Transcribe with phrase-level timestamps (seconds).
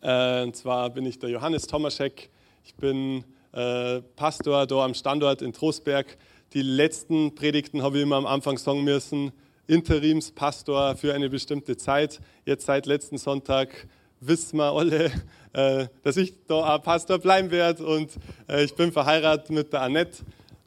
[0.00, 2.30] Äh, und zwar bin ich der Johannes Tomaschek.
[2.64, 6.16] Ich bin äh, Pastor da am Standort in Trostberg.
[6.54, 9.32] Die letzten Predigten habe ich immer am Anfang sagen müssen.
[9.66, 12.20] Interimspastor für eine bestimmte Zeit.
[12.44, 13.86] Jetzt seit letzten Sonntag
[14.20, 15.12] wissen wir alle,
[15.52, 17.84] äh, dass ich da auch Pastor bleiben werde.
[17.84, 18.12] Und
[18.48, 20.18] ich bin verheiratet mit der Annette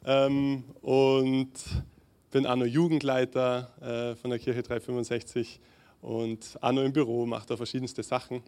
[0.06, 1.52] ähm, und
[2.30, 5.60] bin auch noch Jugendleiter von der Kirche 365
[6.02, 8.42] und auch noch im Büro, mache da verschiedenste Sachen.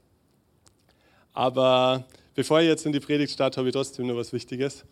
[1.37, 2.05] Aber
[2.35, 4.87] bevor ich jetzt in die Predigt starte, habe ich trotzdem noch was Wichtiges.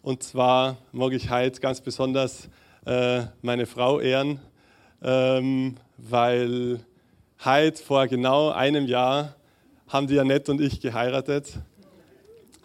[0.00, 2.48] Und zwar mag ich heute ganz besonders
[2.86, 4.40] äh, meine Frau ehren,
[5.02, 6.80] ähm, weil
[7.44, 9.36] heute vor genau einem Jahr
[9.88, 11.52] haben die Annette und ich geheiratet.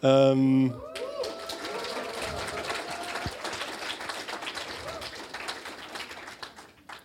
[0.02, 0.72] Ähm,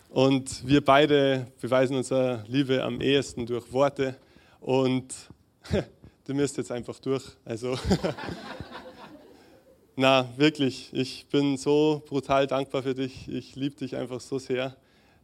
[0.08, 4.16] und wir beide beweisen unsere Liebe am ehesten durch Worte.
[4.60, 5.12] Und
[6.24, 7.24] du müsst jetzt einfach durch.
[7.44, 7.78] Also,
[9.96, 13.28] na, wirklich, ich bin so brutal dankbar für dich.
[13.28, 14.76] Ich liebe dich einfach so sehr.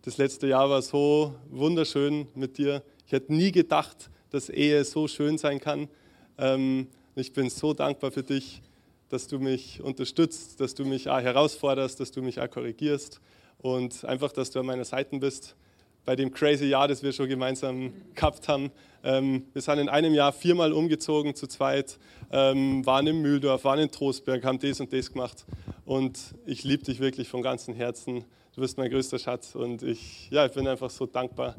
[0.02, 2.82] Das letzte Jahr war so wunderschön mit dir.
[3.06, 5.88] Ich hätte nie gedacht, dass Ehe so schön sein kann.
[6.36, 8.62] Ähm, ich bin so dankbar für dich,
[9.08, 13.20] dass du mich unterstützt, dass du mich auch herausforderst, dass du mich auch korrigierst
[13.58, 15.56] und einfach, dass du an meiner Seite bist
[16.09, 18.70] bei dem crazy Jahr, das wir schon gemeinsam gehabt haben.
[19.05, 21.98] Ähm, wir sind in einem Jahr viermal umgezogen zu zweit,
[22.33, 25.45] ähm, waren in Mühldorf, waren in Trostberg, haben das und das gemacht.
[25.84, 28.25] Und ich liebe dich wirklich von ganzem Herzen.
[28.55, 31.55] Du bist mein größter Schatz und ich, ja, ich bin einfach so dankbar.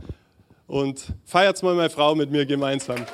[0.66, 3.06] Und feiert mal meine Frau mit mir gemeinsam.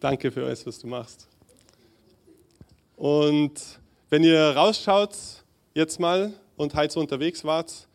[0.00, 1.28] Danke für alles, was du machst.
[2.98, 3.52] Und
[4.10, 5.14] wenn ihr rausschaut,
[5.72, 7.86] jetzt mal, und heute so unterwegs wart,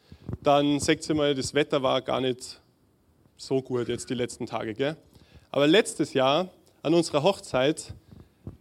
[0.42, 2.62] dann seht ihr mal, das Wetter war gar nicht
[3.36, 4.74] so gut jetzt die letzten Tage.
[4.74, 4.96] Gell?
[5.52, 6.48] Aber letztes Jahr
[6.84, 7.94] an unserer Hochzeit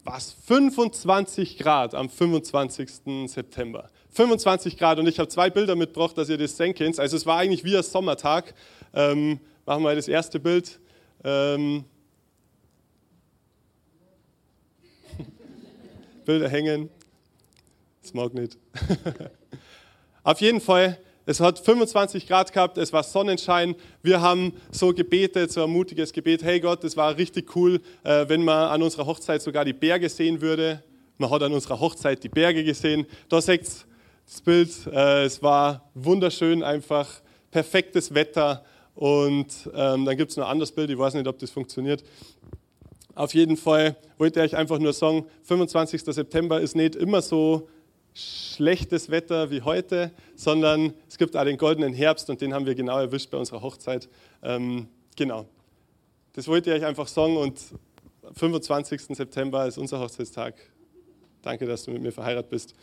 [0.03, 2.91] war es 25 Grad am 25.
[3.26, 3.88] September.
[4.10, 6.98] 25 Grad und ich habe zwei Bilder mitgebracht, dass ihr das sehen könnt.
[6.98, 8.53] Also es war eigentlich wie ein Sommertag.
[8.92, 10.80] Ähm, machen wir das erste Bild.
[11.22, 11.84] Ähm,
[16.25, 16.88] Bilder hängen.
[18.03, 18.59] Das mag nicht.
[20.25, 23.77] Auf jeden Fall, es hat 25 Grad gehabt, es war Sonnenschein.
[24.03, 26.43] Wir haben so gebetet, so ein mutiges Gebet.
[26.43, 30.09] Hey Gott, das war richtig cool, äh, wenn man an unserer Hochzeit sogar die Berge
[30.09, 30.83] sehen würde.
[31.19, 33.06] Man hat an unserer Hochzeit die Berge gesehen.
[33.28, 33.69] Da seht
[34.27, 34.71] das Bild.
[34.93, 37.09] Äh, es war wunderschön, einfach
[37.50, 38.65] perfektes Wetter.
[38.94, 42.03] Und ähm, dann gibt es noch ein anderes Bild, ich weiß nicht, ob das funktioniert.
[43.15, 46.03] Auf jeden Fall wollte ich einfach nur sagen, 25.
[46.03, 47.69] September ist nicht immer so
[48.15, 52.75] schlechtes Wetter wie heute, sondern es gibt auch den goldenen Herbst und den haben wir
[52.75, 54.09] genau erwischt bei unserer Hochzeit.
[54.43, 55.47] Ähm, genau.
[56.34, 57.61] Das wollte ich euch einfach sagen und
[58.34, 59.03] 25.
[59.17, 60.55] September ist unser Hochzeitstag.
[61.43, 62.75] Danke, dass du mit mir verheiratet bist.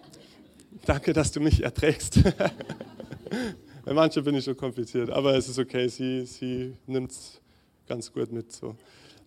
[0.86, 2.20] Danke, dass du mich erträgst.
[3.84, 7.40] Bei manchen bin ich schon kompliziert, aber es ist okay, sie, sie nimmt es
[7.86, 8.50] ganz gut mit.
[8.52, 8.76] So.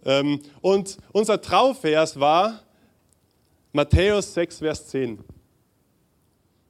[0.05, 2.61] Ähm, und unser Trauvers war
[3.71, 5.19] Matthäus 6, Vers 10.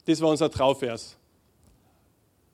[0.06, 1.18] Das war unser Trauvers.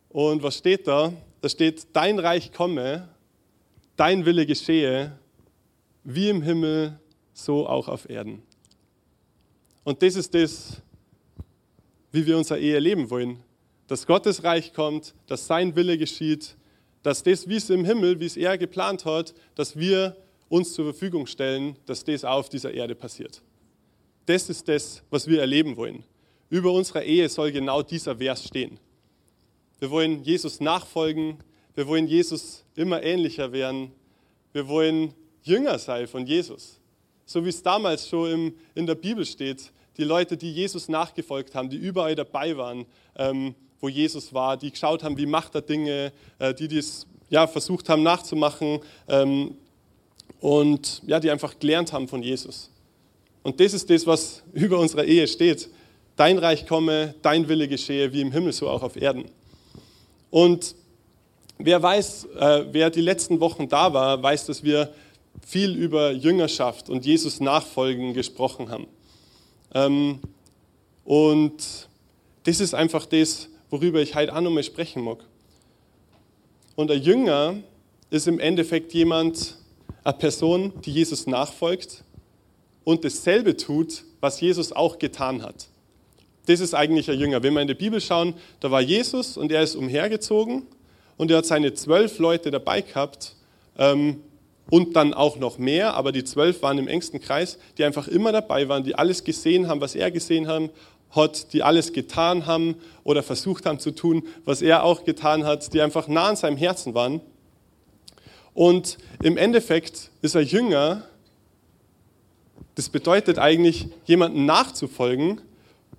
[0.09, 1.13] Und was steht da?
[1.41, 3.09] Da steht, dein Reich komme,
[3.95, 5.17] dein Wille geschehe,
[6.03, 6.99] wie im Himmel,
[7.33, 8.43] so auch auf Erden.
[9.83, 10.81] Und das ist das,
[12.11, 13.39] wie wir unser Ehe leben wollen.
[13.87, 16.55] Dass Gottes Reich kommt, dass sein Wille geschieht,
[17.01, 20.15] dass das, wie es im Himmel, wie es er geplant hat, dass wir
[20.53, 23.41] uns zur Verfügung stellen, dass das auf dieser Erde passiert.
[24.27, 26.03] Das ist das, was wir erleben wollen.
[26.47, 28.79] Über unserer Ehe soll genau dieser Vers stehen.
[29.79, 31.39] Wir wollen Jesus nachfolgen,
[31.73, 33.93] wir wollen Jesus immer ähnlicher werden,
[34.51, 36.79] wir wollen Jünger sein von Jesus.
[37.25, 41.55] So wie es damals schon im, in der Bibel steht, die Leute, die Jesus nachgefolgt
[41.55, 42.85] haben, die überall dabei waren,
[43.15, 47.47] ähm, wo Jesus war, die geschaut haben, wie macht er Dinge, äh, die dies ja,
[47.47, 49.57] versucht haben nachzumachen, ähm,
[50.43, 52.69] und ja, die einfach gelernt haben von Jesus.
[53.43, 55.69] Und das ist das, was über unserer Ehe steht.
[56.17, 59.23] Dein Reich komme, dein Wille geschehe, wie im Himmel, so auch auf Erden.
[60.31, 60.75] Und
[61.57, 64.93] wer weiß, äh, wer die letzten Wochen da war, weiß, dass wir
[65.47, 68.87] viel über Jüngerschaft und Jesus Nachfolgen gesprochen haben.
[69.73, 70.19] Ähm,
[71.05, 71.87] und
[72.43, 75.23] das ist einfach das, worüber ich heute auch nochmal sprechen mag.
[76.75, 77.55] Und ein Jünger
[78.09, 79.62] ist im Endeffekt jemand,
[80.03, 82.03] eine Person, die Jesus nachfolgt
[82.83, 85.67] und dasselbe tut, was Jesus auch getan hat.
[86.45, 87.41] Das ist eigentlich ein Jünger.
[87.41, 90.63] Wenn wir in die Bibel schauen, da war Jesus und er ist umhergezogen
[91.17, 93.35] und er hat seine zwölf Leute dabei gehabt
[93.77, 94.21] ähm,
[94.69, 98.31] und dann auch noch mehr, aber die zwölf waren im engsten Kreis, die einfach immer
[98.33, 100.49] dabei waren, die alles gesehen haben, was er gesehen
[101.11, 105.73] hat, die alles getan haben oder versucht haben zu tun, was er auch getan hat,
[105.73, 107.21] die einfach nah an seinem Herzen waren.
[108.53, 111.03] Und im Endeffekt ist er Jünger,
[112.75, 115.41] das bedeutet eigentlich, jemandem nachzufolgen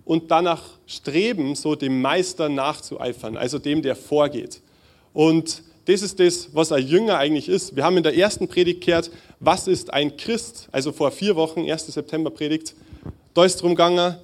[0.04, 4.60] und danach streben, so dem Meister nachzueifern, also dem, der vorgeht.
[5.12, 7.76] Und das ist das, was ein Jünger eigentlich ist.
[7.76, 9.10] Wir haben in der ersten Predigt gehört,
[9.40, 10.68] was ist ein Christ?
[10.72, 11.86] Also vor vier Wochen, 1.
[11.86, 12.74] September Predigt,
[13.34, 14.16] da ist darum gegangen,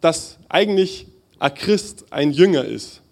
[0.00, 1.06] dass eigentlich
[1.38, 3.02] ein Christ ein Jünger ist.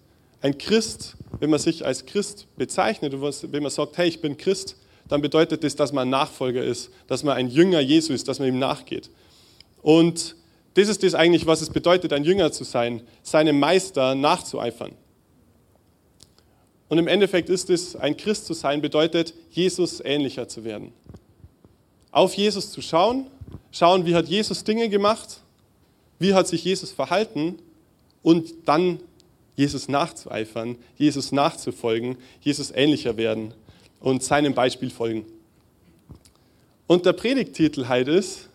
[0.41, 4.77] Ein Christ, wenn man sich als Christ bezeichnet, wenn man sagt, hey, ich bin Christ,
[5.07, 8.39] dann bedeutet das, dass man ein Nachfolger ist, dass man ein Jünger Jesu ist, dass
[8.39, 9.09] man ihm nachgeht.
[9.81, 10.35] Und
[10.73, 14.93] das ist das eigentlich, was es bedeutet, ein Jünger zu sein, seinem Meister nachzueifern.
[16.87, 20.91] Und im Endeffekt ist es, ein Christ zu sein, bedeutet, Jesus ähnlicher zu werden.
[22.11, 23.27] Auf Jesus zu schauen,
[23.71, 25.41] schauen, wie hat Jesus Dinge gemacht,
[26.19, 27.59] wie hat sich Jesus verhalten
[28.21, 28.99] und dann
[29.55, 33.53] Jesus nachzueifern, Jesus nachzufolgen, Jesus ähnlicher werden
[33.99, 35.25] und seinem Beispiel folgen.
[36.87, 38.49] Und der Predigtitel halt ist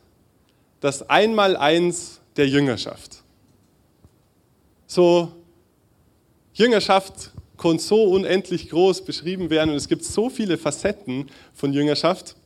[0.80, 3.22] das Einmaleins der Jüngerschaft.
[4.86, 5.32] So,
[6.54, 12.36] Jüngerschaft kann so unendlich groß beschrieben werden und es gibt so viele Facetten von Jüngerschaft.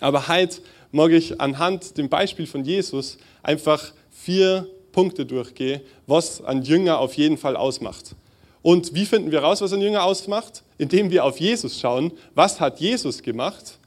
[0.00, 0.60] Aber heute
[0.92, 7.14] mag ich anhand dem Beispiel von Jesus einfach vier Punkte durchgehen, was ein Jünger auf
[7.14, 8.14] jeden Fall ausmacht.
[8.62, 10.62] Und wie finden wir raus, was ein Jünger ausmacht?
[10.78, 12.12] Indem wir auf Jesus schauen.
[12.34, 13.78] Was hat Jesus gemacht?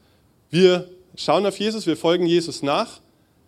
[0.49, 3.01] Wir schauen auf Jesus, wir folgen Jesus nach.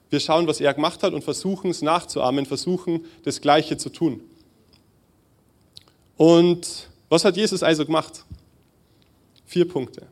[0.10, 4.22] Wir schauen, was er gemacht hat und versuchen es nachzuahmen, versuchen das Gleiche zu tun.
[6.16, 8.24] Und was hat Jesus also gemacht?
[9.46, 10.08] Vier Punkte.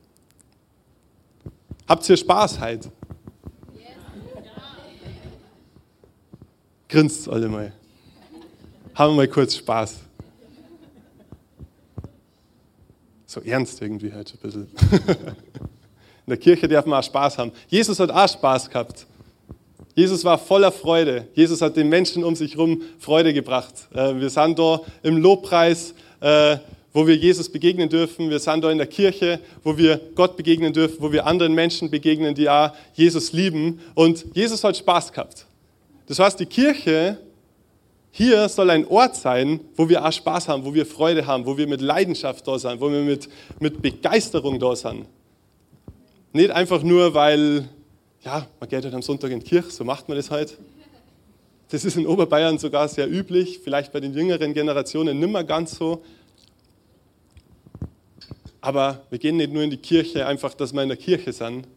[1.88, 2.92] Habt ihr Spaß heute?
[6.94, 7.72] Grinst alle mal.
[8.94, 9.96] Haben wir mal kurz Spaß.
[13.26, 14.68] So ernst irgendwie halt ein bisschen.
[15.02, 17.52] In der Kirche darf man auch Spaß haben.
[17.68, 19.08] Jesus hat auch Spaß gehabt.
[19.96, 21.28] Jesus war voller Freude.
[21.34, 23.74] Jesus hat den Menschen um sich herum Freude gebracht.
[23.92, 26.58] Äh, wir sind da im Lobpreis, äh,
[26.94, 28.30] wo wir Jesus begegnen dürfen.
[28.30, 31.90] Wir sind da in der Kirche, wo wir Gott begegnen dürfen, wo wir anderen Menschen
[31.90, 33.82] begegnen, die auch Jesus lieben.
[33.96, 35.48] Und Jesus hat Spaß gehabt.
[36.14, 37.18] Das heißt, die Kirche
[38.12, 41.58] hier soll ein Ort sein, wo wir auch Spaß haben, wo wir Freude haben, wo
[41.58, 43.28] wir mit Leidenschaft da sind, wo wir mit,
[43.60, 45.08] mit Begeisterung da sind.
[46.32, 47.68] Nicht einfach nur, weil
[48.24, 50.56] ja, man geht halt am Sonntag in die Kirche, so macht man das halt.
[51.70, 55.74] Das ist in Oberbayern sogar sehr üblich, vielleicht bei den jüngeren Generationen nicht mehr ganz
[55.76, 56.04] so.
[58.62, 61.68] Aber wir gehen nicht nur in die Kirche, einfach, dass wir in der Kirche sind,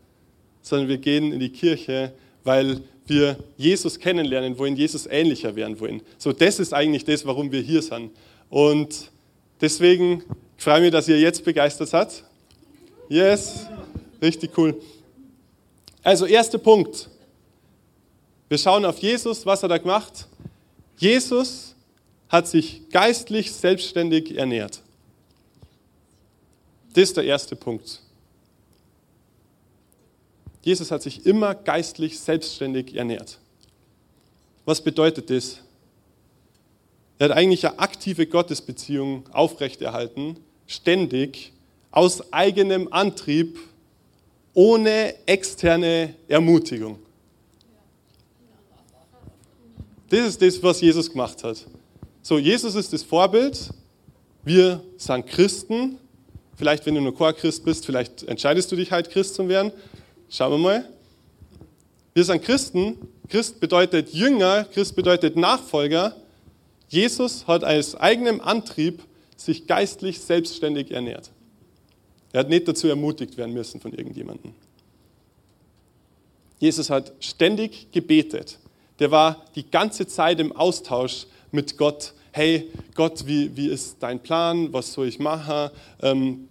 [0.60, 2.12] sondern wir gehen in die Kirche,
[2.46, 6.00] weil wir Jesus kennenlernen wollen, Jesus ähnlicher werden wollen.
[6.18, 8.10] So, das ist eigentlich das, warum wir hier sind.
[8.48, 9.10] Und
[9.60, 10.22] deswegen
[10.56, 12.22] freue ich mich, dass ihr jetzt begeistert seid.
[13.08, 13.66] Yes,
[14.22, 14.80] richtig cool.
[16.02, 17.08] Also erster Punkt.
[18.48, 20.28] Wir schauen auf Jesus, was er gemacht?
[20.98, 21.74] Jesus
[22.28, 24.80] hat sich geistlich selbstständig ernährt.
[26.94, 28.00] Das ist der erste Punkt.
[30.66, 33.38] Jesus hat sich immer geistlich selbstständig ernährt.
[34.64, 35.58] Was bedeutet das?
[37.20, 41.52] Er hat eigentlich eine aktive Gottesbeziehung aufrechterhalten, ständig,
[41.92, 43.60] aus eigenem Antrieb
[44.54, 46.98] ohne externe Ermutigung.
[50.08, 51.64] Das ist das, was Jesus gemacht hat.
[52.22, 53.70] So, Jesus ist das Vorbild.
[54.42, 55.98] Wir sind Christen.
[56.56, 59.70] Vielleicht, wenn du nur Chor-Christ bist, vielleicht entscheidest du dich halt, Christ zu werden.
[60.28, 60.88] Schauen wir mal.
[62.12, 62.96] Wir sind Christen.
[63.28, 66.16] Christ bedeutet Jünger, Christ bedeutet Nachfolger.
[66.88, 69.02] Jesus hat aus eigenem Antrieb
[69.36, 71.30] sich geistlich selbstständig ernährt.
[72.32, 74.52] Er hat nicht dazu ermutigt werden müssen von irgendjemandem.
[76.58, 78.58] Jesus hat ständig gebetet.
[78.98, 82.14] Der war die ganze Zeit im Austausch mit Gott.
[82.32, 85.70] hey Gott, wie, wie ist dein Plan, was soll ich machen,
[86.02, 86.48] ähm,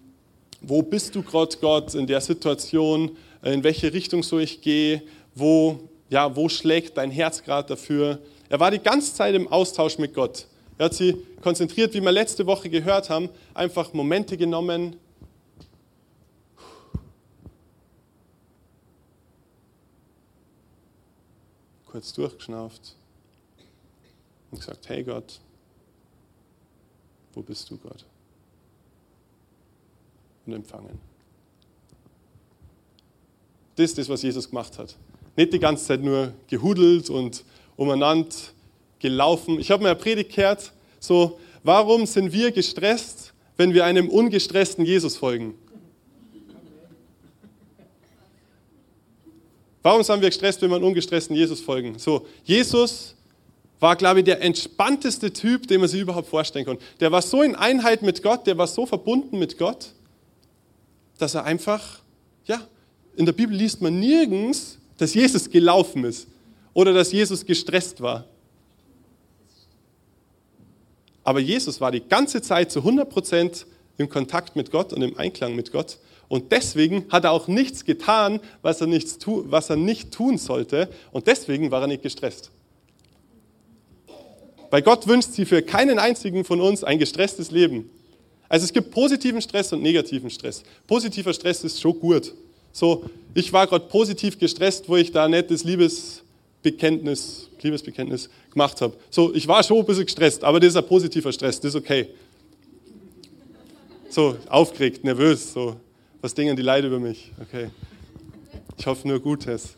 [0.61, 3.17] wo bist du gerade Gott in der Situation,
[3.53, 5.01] in welche Richtung soll ich gehen,
[5.35, 8.19] wo, ja, wo schlägt dein Herz gerade dafür.
[8.49, 10.47] Er war die ganze Zeit im Austausch mit Gott.
[10.77, 14.97] Er hat sie konzentriert, wie wir letzte Woche gehört haben, einfach Momente genommen,
[21.85, 22.95] kurz durchgeschnauft
[24.51, 25.39] und gesagt, hey Gott,
[27.33, 28.03] wo bist du Gott?
[30.45, 31.14] Und empfangen.
[33.75, 34.95] Das ist das, was Jesus gemacht hat.
[35.35, 37.43] Nicht die ganze Zeit nur gehudelt und
[37.75, 38.29] umeinander
[38.99, 39.59] gelaufen.
[39.59, 44.85] Ich habe mir eine Predigt gehört, so, warum sind wir gestresst, wenn wir einem ungestressten
[44.85, 45.55] Jesus folgen?
[49.83, 51.99] Warum sind wir gestresst, wenn wir einem ungestressten Jesus folgen?
[51.99, 53.13] So, Jesus
[53.79, 56.77] war, glaube ich, der entspannteste Typ, den man sich überhaupt vorstellen kann.
[56.99, 59.91] Der war so in Einheit mit Gott, der war so verbunden mit Gott,
[61.19, 61.99] dass er einfach,
[62.45, 62.61] ja,
[63.17, 66.27] in der Bibel liest man nirgends, dass Jesus gelaufen ist
[66.73, 68.25] oder dass Jesus gestresst war.
[71.23, 73.65] Aber Jesus war die ganze Zeit zu 100 Prozent
[73.97, 75.97] im Kontakt mit Gott und im Einklang mit Gott.
[76.27, 80.37] Und deswegen hat er auch nichts getan, was er, nichts tu, was er nicht tun
[80.37, 80.89] sollte.
[81.11, 82.51] Und deswegen war er nicht gestresst.
[84.69, 87.89] Weil Gott wünscht sich für keinen einzigen von uns ein gestresstes Leben.
[88.49, 90.63] Also es gibt positiven Stress und negativen Stress.
[90.87, 92.33] Positiver Stress ist schon gut.
[92.75, 98.93] So, ich war gerade positiv gestresst, wo ich da nicht das Liebesbekenntnis, Liebesbekenntnis gemacht habe.
[99.09, 101.75] So, ich war schon ein bisschen gestresst, aber das ist ein positiver Stress, das ist
[101.77, 102.09] okay.
[104.09, 105.77] So, aufgeregt, nervös, so,
[106.19, 107.31] was denken die Leute über mich?
[107.41, 107.69] Okay.
[108.77, 109.75] Ich hoffe nur Gutes.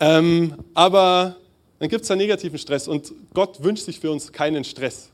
[0.00, 1.36] Ähm, aber
[1.80, 5.10] dann gibt es einen negativen Stress und Gott wünscht sich für uns keinen Stress.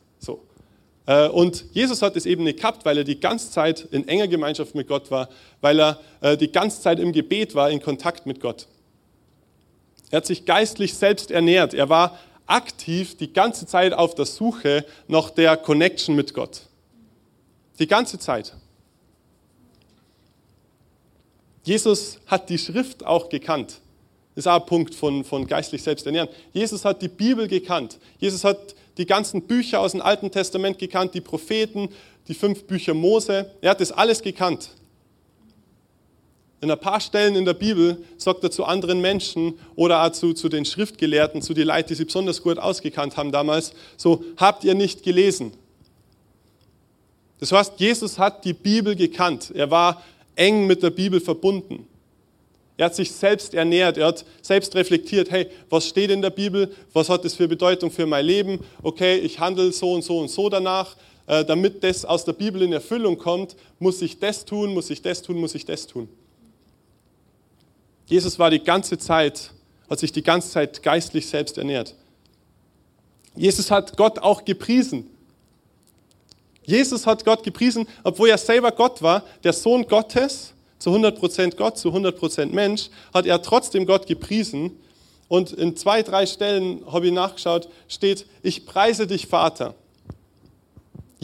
[1.07, 4.29] Äh, und Jesus hat es eben nicht gehabt, weil er die ganze Zeit in enger
[4.29, 5.29] Gemeinschaft mit Gott war,
[5.61, 8.67] weil er äh, die ganze Zeit im Gebet war, in Kontakt mit Gott.
[10.11, 11.75] Er hat sich geistlich selbst ernährt.
[11.75, 16.63] Er war aktiv die ganze Zeit auf der Suche nach der Connection mit Gott.
[17.79, 18.55] Die ganze Zeit.
[21.65, 23.81] Jesus hat die Schrift auch gekannt.
[24.35, 26.29] Das ist auch ein Punkt von, von geistlich selbst ernähren.
[26.53, 27.99] Jesus hat die Bibel gekannt.
[28.19, 31.89] Jesus hat die ganzen Bücher aus dem Alten Testament gekannt, die Propheten,
[32.29, 33.51] die fünf Bücher Mose.
[33.61, 34.71] Er hat das alles gekannt.
[36.61, 40.33] In ein paar Stellen in der Bibel sagt er zu anderen Menschen oder auch zu,
[40.33, 44.65] zu den Schriftgelehrten, zu den Leuten, die sie besonders gut ausgekannt haben damals, so, habt
[44.65, 45.53] ihr nicht gelesen?
[47.39, 49.53] Das heißt, Jesus hat die Bibel gekannt.
[49.55, 50.03] Er war
[50.37, 51.87] eng mit der Bibel verbunden.
[52.77, 56.75] Er hat sich selbst ernährt, er hat selbst reflektiert, hey, was steht in der Bibel,
[56.93, 60.29] was hat das für Bedeutung für mein Leben, okay, ich handle so und so und
[60.29, 64.75] so danach, äh, damit das aus der Bibel in Erfüllung kommt, muss ich das tun,
[64.75, 66.09] muss ich das tun, muss ich das tun.
[68.07, 69.51] Jesus war die ganze Zeit,
[69.89, 71.95] hat sich die ganze Zeit geistlich selbst ernährt.
[73.37, 75.11] Jesus hat Gott auch gepriesen.
[76.65, 80.54] Jesus hat Gott gepriesen, obwohl er selber Gott war, der Sohn Gottes,
[80.85, 84.73] zu 100% Gott, zu 100% Mensch, hat er trotzdem Gott gepriesen.
[85.29, 89.75] Und in zwei, drei Stellen, habe ich nachgeschaut, steht, ich preise dich, Vater.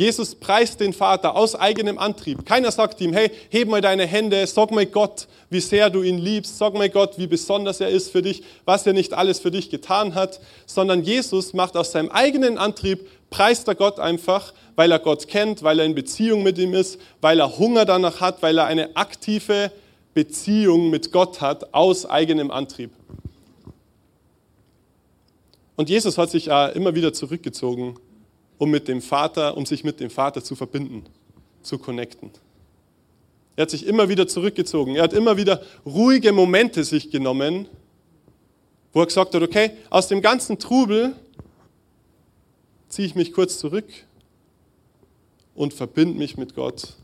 [0.01, 2.47] Jesus preist den Vater aus eigenem Antrieb.
[2.47, 6.17] Keiner sagt ihm, hey, heb mal deine Hände, sag mal Gott, wie sehr du ihn
[6.17, 9.51] liebst, sag mal Gott, wie besonders er ist für dich, was er nicht alles für
[9.51, 14.91] dich getan hat, sondern Jesus macht aus seinem eigenen Antrieb, preist er Gott einfach, weil
[14.91, 18.41] er Gott kennt, weil er in Beziehung mit ihm ist, weil er Hunger danach hat,
[18.41, 19.71] weil er eine aktive
[20.15, 22.91] Beziehung mit Gott hat aus eigenem Antrieb.
[25.77, 27.99] Und Jesus hat sich immer wieder zurückgezogen,
[28.61, 31.05] um mit dem Vater, um sich mit dem Vater zu verbinden,
[31.63, 32.31] zu connecten.
[33.57, 34.97] Er hat sich immer wieder zurückgezogen.
[34.97, 37.69] Er hat immer wieder ruhige Momente sich genommen,
[38.93, 41.17] wo er gesagt hat, okay, aus dem ganzen Trubel
[42.91, 43.87] ziehe ich mich kurz zurück
[45.55, 46.97] und verbinde mich mit Gott.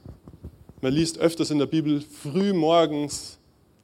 [0.83, 3.39] Man liest öfters in der Bibel, früh morgens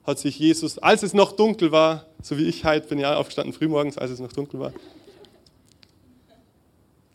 [0.04, 3.54] hat sich Jesus, als es noch dunkel war, so wie ich heute bin ja aufgestanden,
[3.54, 4.72] früh morgens, als es noch dunkel war,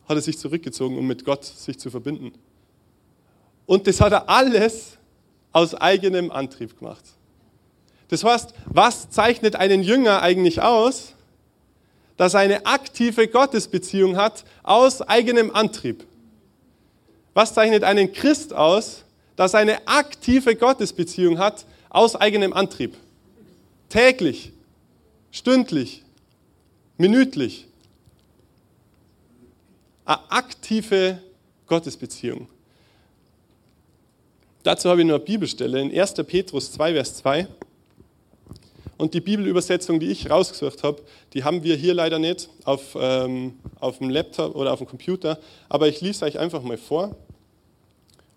[0.07, 2.33] hat er sich zurückgezogen, um mit Gott sich zu verbinden.
[3.65, 4.97] Und das hat er alles
[5.51, 7.03] aus eigenem Antrieb gemacht.
[8.09, 11.13] Das heißt, was zeichnet einen Jünger eigentlich aus?
[12.17, 16.03] dass er eine aktive Gottesbeziehung hat aus eigenem Antrieb.
[17.33, 19.03] Was zeichnet einen Christ aus,
[19.35, 22.95] dass er eine aktive Gottesbeziehung hat aus eigenem Antrieb?
[23.89, 24.51] Täglich,
[25.31, 26.03] stündlich,
[26.97, 27.66] minütlich.
[30.07, 31.21] Eine aktive
[31.67, 32.47] Gottesbeziehung.
[34.63, 36.13] Dazu habe ich nur eine Bibelstelle in 1.
[36.25, 37.47] Petrus 2, Vers 2.
[38.97, 43.59] Und die Bibelübersetzung, die ich rausgesucht habe, die haben wir hier leider nicht auf, ähm,
[43.79, 47.15] auf dem Laptop oder auf dem Computer, aber ich lese euch einfach mal vor.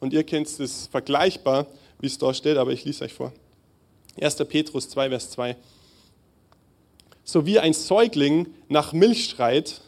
[0.01, 1.67] Und ihr kennt es vergleichbar,
[2.01, 3.33] wie es da steht, aber ich lese euch vor.
[4.21, 4.37] 1.
[4.49, 5.57] Petrus 2, Vers 2.
[7.25, 9.81] So wie ein Säugling nach Milch schreit,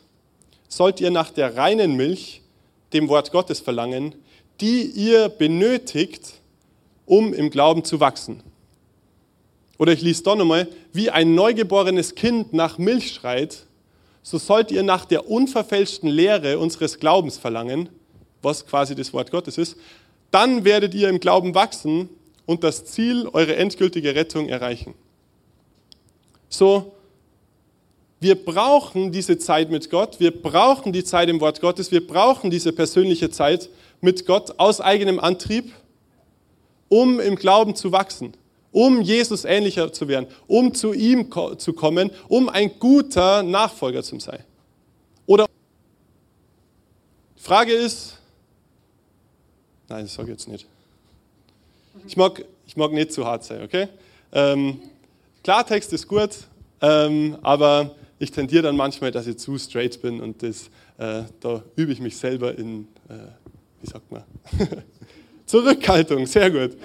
[0.73, 2.41] sollt ihr nach der reinen Milch,
[2.95, 4.15] dem Wort Gottes, verlangen,
[4.63, 6.41] die ihr benötigt,
[7.05, 8.43] um im Glauben zu wachsen.
[9.79, 13.67] Oder ich lese doch nochmal, wie ein neugeborenes Kind nach Milch schreit,
[14.23, 17.91] so sollt ihr nach der unverfälschten Lehre unseres Glaubens verlangen,
[18.41, 19.77] was quasi das Wort Gottes ist,
[20.31, 22.09] dann werdet ihr im Glauben wachsen
[22.47, 24.95] und das Ziel, eure endgültige Rettung erreichen.
[26.49, 26.95] So,
[28.23, 32.51] wir brauchen diese Zeit mit Gott, wir brauchen die Zeit im Wort Gottes, wir brauchen
[32.51, 33.69] diese persönliche Zeit
[34.01, 35.73] mit Gott aus eigenem Antrieb,
[36.89, 38.35] um im Glauben zu wachsen
[38.73, 44.19] um Jesus ähnlicher zu werden, um zu ihm zu kommen, um ein guter Nachfolger zu
[44.19, 44.43] sein.
[45.27, 45.47] Oder
[47.37, 48.19] die Frage ist,
[49.89, 50.67] nein, das sage ich jetzt nicht.
[52.07, 53.89] Ich mag, ich mag nicht zu hart sein, okay?
[54.33, 54.81] Ähm,
[55.45, 56.31] Klartext ist gut,
[56.81, 61.65] ähm, aber ich tendiere dann manchmal, dass ich zu straight bin und das, äh, da
[61.75, 63.15] übe ich mich selber in, äh,
[63.81, 64.23] wie sagt man,
[65.47, 66.77] Zurückhaltung, sehr gut.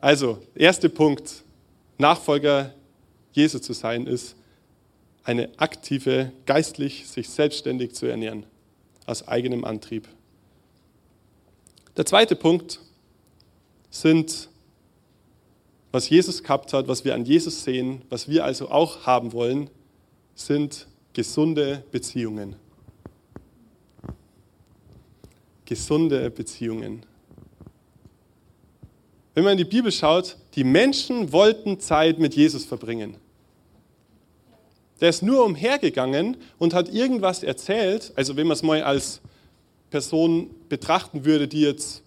[0.00, 1.44] Also, erster Punkt,
[1.98, 2.74] Nachfolger
[3.30, 4.34] Jesu zu sein, ist
[5.22, 8.44] eine aktive, geistlich sich selbstständig zu ernähren,
[9.06, 10.08] aus eigenem Antrieb.
[11.96, 12.80] Der zweite Punkt
[13.88, 14.48] sind,
[15.92, 19.68] was Jesus gehabt hat, was wir an Jesus sehen, was wir also auch haben wollen,
[20.34, 22.56] sind gesunde Beziehungen.
[25.66, 27.04] Gesunde Beziehungen.
[29.34, 33.16] Wenn man in die Bibel schaut, die Menschen wollten Zeit mit Jesus verbringen.
[35.00, 39.20] Der ist nur umhergegangen und hat irgendwas erzählt, also wenn man es mal als
[39.90, 42.02] Person betrachten würde, die jetzt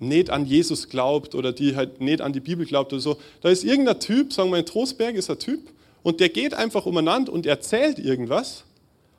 [0.00, 3.50] nicht an Jesus glaubt oder die halt nicht an die Bibel glaubt oder so, da
[3.50, 5.70] ist irgendein Typ, sagen wir in Trostberg ist ein Typ,
[6.02, 8.64] und der geht einfach umeinander und erzählt irgendwas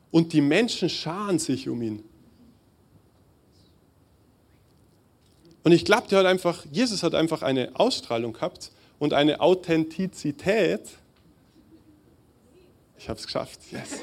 [0.09, 2.03] und die Menschen scharen sich um ihn.
[5.63, 10.81] Und ich glaube, der hat einfach, Jesus hat einfach eine Ausstrahlung gehabt und eine Authentizität.
[12.97, 13.99] Ich habe es geschafft, yes.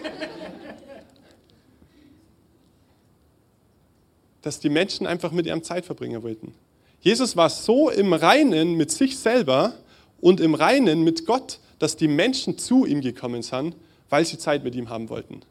[4.43, 6.55] Dass die Menschen einfach mit ihrem Zeit verbringen wollten.
[7.01, 9.75] Jesus war so im Reinen mit sich selber
[10.21, 13.77] und im Reinen mit Gott, dass die Menschen zu ihm gekommen sind,
[14.09, 15.43] weil sie Zeit mit ihm haben wollten.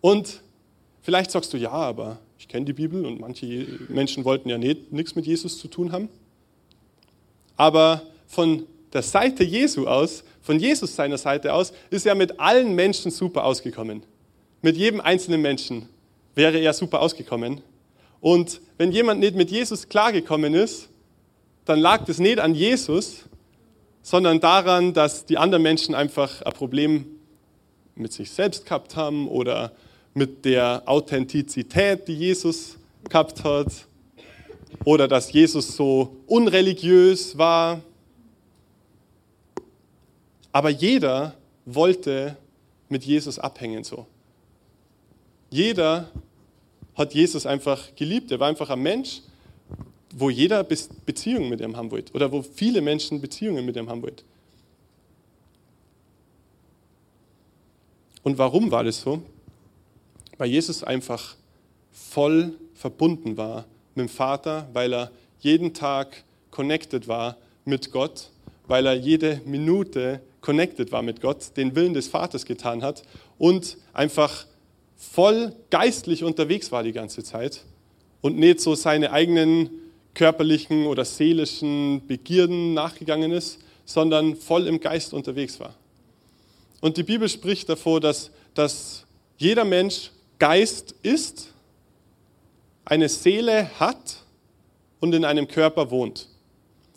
[0.00, 0.42] Und
[1.02, 4.92] vielleicht sagst du, ja, aber ich kenne die Bibel und manche Menschen wollten ja nicht,
[4.92, 6.08] nichts mit Jesus zu tun haben.
[7.56, 12.74] Aber von der Seite Jesu aus, von Jesus seiner Seite aus, ist er mit allen
[12.74, 14.02] Menschen super ausgekommen.
[14.62, 15.88] Mit jedem einzelnen Menschen
[16.34, 17.60] wäre er super ausgekommen.
[18.20, 20.88] Und wenn jemand nicht mit Jesus klargekommen ist,
[21.64, 23.24] dann lag das nicht an Jesus,
[24.02, 27.06] sondern daran, dass die anderen Menschen einfach ein Problem
[27.94, 29.72] mit sich selbst gehabt haben oder
[30.14, 32.76] mit der Authentizität, die Jesus
[33.08, 33.68] gehabt hat,
[34.84, 37.80] oder dass Jesus so unreligiös war.
[40.52, 41.34] Aber jeder
[41.66, 42.36] wollte
[42.88, 44.06] mit Jesus abhängen so.
[45.50, 46.10] Jeder
[46.98, 48.30] hat Jesus einfach geliebt.
[48.30, 49.22] Er war einfach ein Mensch,
[50.14, 54.02] wo jeder Beziehungen mit ihm haben wollte oder wo viele Menschen Beziehungen mit ihm haben
[54.02, 54.24] wollte.
[58.22, 59.22] Und warum war das so?
[60.38, 61.34] weil Jesus einfach
[61.92, 68.30] voll verbunden war mit dem Vater, weil er jeden Tag connected war mit Gott,
[68.68, 73.02] weil er jede Minute connected war mit Gott, den Willen des Vaters getan hat
[73.36, 74.46] und einfach
[74.98, 77.64] voll geistlich unterwegs war die ganze Zeit
[78.20, 79.70] und nicht so seine eigenen
[80.12, 85.74] körperlichen oder seelischen Begierden nachgegangen ist, sondern voll im Geist unterwegs war.
[86.80, 89.06] Und die Bibel spricht davor, dass, dass
[89.38, 91.52] jeder Mensch Geist ist,
[92.84, 94.24] eine Seele hat
[95.00, 96.28] und in einem Körper wohnt.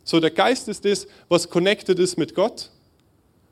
[0.03, 2.71] So, der Geist ist das, was connected ist mit Gott,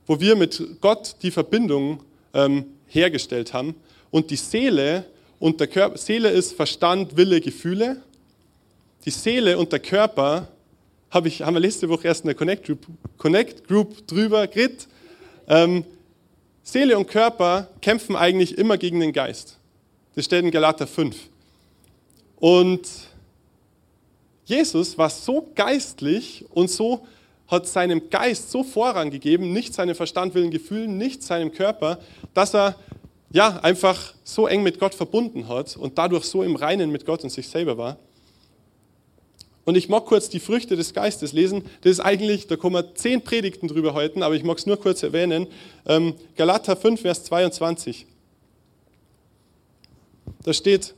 [0.06, 3.76] wo wir mit Gott die Verbindung ähm, hergestellt haben.
[4.12, 5.06] Und die Seele
[5.40, 8.02] und der Körper, Seele ist Verstand, Wille, Gefühle.
[9.06, 10.48] Die Seele und der Körper,
[11.10, 12.86] hab ich, haben wir letzte Woche erst in der Connect Group,
[13.18, 14.88] Connect Group drüber geredet,
[15.48, 15.86] ähm,
[16.64, 19.58] Seele und Körper kämpfen eigentlich immer gegen den Geist.
[20.16, 21.16] Das steht in Galater 5.
[22.36, 22.88] Und
[24.46, 27.08] Jesus war so geistlich und so
[27.48, 32.00] hat seinem Geist so Vorrang gegeben, nicht seinem Verstand, Willen, Gefühlen, nicht seinem Körper,
[32.34, 32.76] dass er
[33.32, 37.24] ja einfach so eng mit Gott verbunden hat und dadurch so im Reinen mit Gott
[37.24, 37.98] und sich selber war.
[39.66, 41.64] Und ich mag kurz die Früchte des Geistes lesen.
[41.82, 45.04] Das ist eigentlich, da kommen zehn Predigten drüber heute, aber ich mag es nur kurz
[45.04, 45.48] erwähnen.
[45.86, 48.08] Ähm, Galater 5, Vers 22.
[50.42, 50.96] Da steht,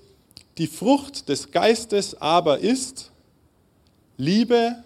[0.58, 3.12] die Frucht des Geistes aber ist
[4.15, 4.84] Liebe,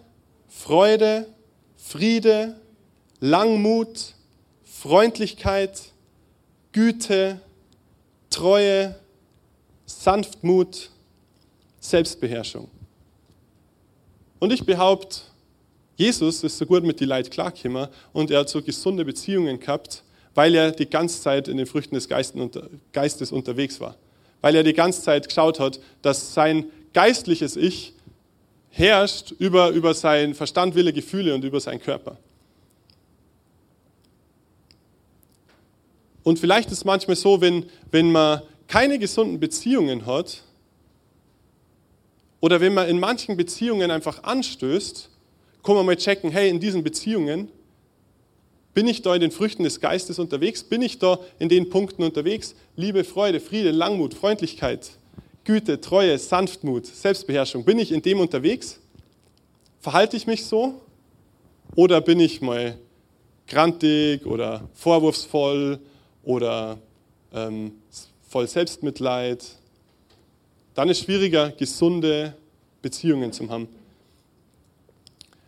[0.47, 1.27] Freude,
[1.75, 2.59] Friede,
[3.19, 4.15] Langmut,
[4.63, 5.91] Freundlichkeit,
[6.75, 7.39] Güte,
[8.29, 8.95] Treue,
[9.85, 10.89] Sanftmut,
[11.79, 12.69] Selbstbeherrschung.
[14.39, 15.19] Und ich behaupte,
[15.95, 20.03] Jesus ist so gut mit die Leid klargekommen und er hat so gesunde Beziehungen gehabt,
[20.33, 23.95] weil er die ganze Zeit in den Früchten des Geistes unterwegs war.
[24.41, 27.93] Weil er die ganze Zeit geschaut hat, dass sein geistliches Ich
[28.69, 32.17] herrscht über, über sein Verstand, Wille, Gefühle und über seinen Körper.
[36.25, 40.41] Und vielleicht ist es manchmal so, wenn, wenn man keine gesunden Beziehungen hat
[42.41, 45.11] oder wenn man in manchen Beziehungen einfach anstößt,
[45.63, 47.49] kann man mal checken, hey, in diesen Beziehungen,
[48.73, 50.63] bin ich da in den Früchten des Geistes unterwegs?
[50.63, 52.55] Bin ich da in den Punkten unterwegs?
[52.75, 54.89] Liebe, Freude, Friede, Langmut, Freundlichkeit,
[55.43, 57.63] Güte, Treue, Sanftmut, Selbstbeherrschung.
[57.63, 58.79] Bin ich in dem unterwegs?
[59.79, 60.81] Verhalte ich mich so?
[61.75, 62.79] Oder bin ich mal
[63.47, 65.79] grantig oder vorwurfsvoll
[66.25, 66.77] oder
[67.33, 67.71] ähm,
[68.27, 69.45] voll Selbstmitleid?
[70.73, 72.35] Dann ist es schwieriger, gesunde
[72.81, 73.69] Beziehungen zu haben.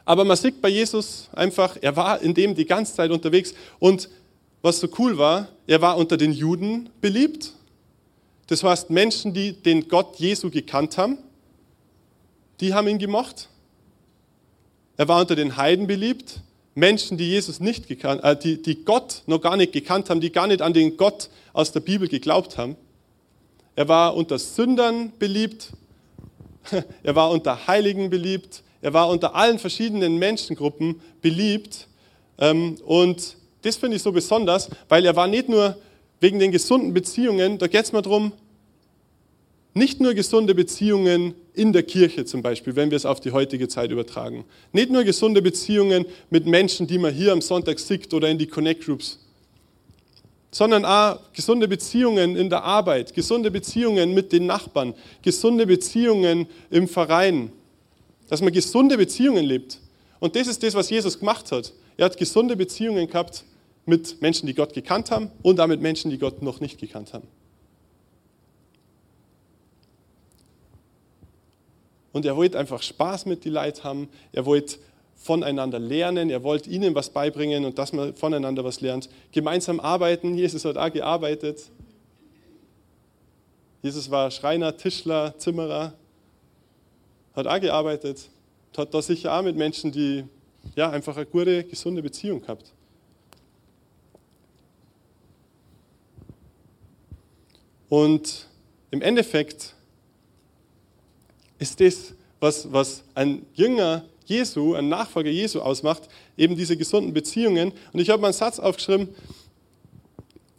[0.05, 3.53] Aber man sieht bei Jesus einfach, er war in dem die ganze Zeit unterwegs.
[3.79, 4.09] Und
[4.61, 7.53] was so cool war, er war unter den Juden beliebt
[8.47, 11.17] das heißt, Menschen, die den Gott Jesu gekannt haben,
[12.61, 13.49] die haben ihn gemocht.
[14.95, 16.39] Er war unter den Heiden beliebt.
[16.77, 20.31] Menschen, die Jesus nicht gekannt, äh, die, die Gott noch gar nicht gekannt haben, die
[20.31, 22.75] gar nicht an den Gott aus der Bibel geglaubt haben.
[23.75, 25.71] Er war unter Sündern beliebt.
[27.01, 28.61] Er war unter Heiligen beliebt.
[28.81, 31.87] Er war unter allen verschiedenen Menschengruppen beliebt.
[32.37, 35.77] Ähm, und das finde ich so besonders, weil er war nicht nur
[36.19, 38.33] wegen den gesunden Beziehungen, da geht es mir darum,
[39.77, 43.67] nicht nur gesunde Beziehungen in der Kirche zum Beispiel, wenn wir es auf die heutige
[43.67, 44.45] Zeit übertragen.
[44.71, 48.47] Nicht nur gesunde Beziehungen mit Menschen, die man hier am Sonntag sieht oder in die
[48.47, 49.19] Connect Groups,
[50.51, 56.87] sondern auch gesunde Beziehungen in der Arbeit, gesunde Beziehungen mit den Nachbarn, gesunde Beziehungen im
[56.87, 57.51] Verein,
[58.29, 59.79] dass man gesunde Beziehungen lebt.
[60.19, 61.73] Und das ist das, was Jesus gemacht hat.
[61.97, 63.43] Er hat gesunde Beziehungen gehabt
[63.85, 67.13] mit Menschen, die Gott gekannt haben und auch mit Menschen, die Gott noch nicht gekannt
[67.13, 67.27] haben.
[72.17, 74.09] Und er wollte einfach Spaß mit die Leuten haben.
[74.31, 74.77] Er wollte
[75.13, 76.31] voneinander lernen.
[76.31, 79.07] Er wollte ihnen was beibringen und dass man voneinander was lernt.
[79.31, 80.35] Gemeinsam arbeiten.
[80.35, 81.69] Jesus hat auch gearbeitet.
[83.83, 85.93] Jesus war Schreiner, Tischler, Zimmerer.
[87.35, 88.29] Hat auch gearbeitet.
[88.75, 90.23] Hat da sicher auch mit Menschen, die
[90.75, 92.73] ja, einfach eine gute, gesunde Beziehung gehabt.
[97.89, 98.47] Und
[98.89, 99.76] im Endeffekt
[101.59, 106.03] ist das, was, was ein Jünger Jesu, ein Nachfolger Jesu ausmacht,
[106.37, 107.71] eben diese gesunden Beziehungen.
[107.93, 109.09] Und ich habe mal einen Satz aufgeschrieben,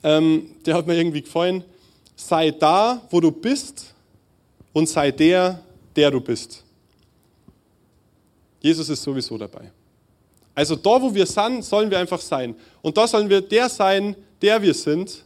[0.02, 1.64] ähm, der hat mir irgendwie gefallen.
[2.16, 3.94] Sei da, wo du bist
[4.72, 5.60] und sei der,
[5.94, 6.64] der du bist.
[8.60, 9.70] Jesus ist sowieso dabei.
[10.54, 12.56] Also da, wo wir sind, sollen wir einfach sein.
[12.82, 15.24] Und da sollen wir der sein, der wir sind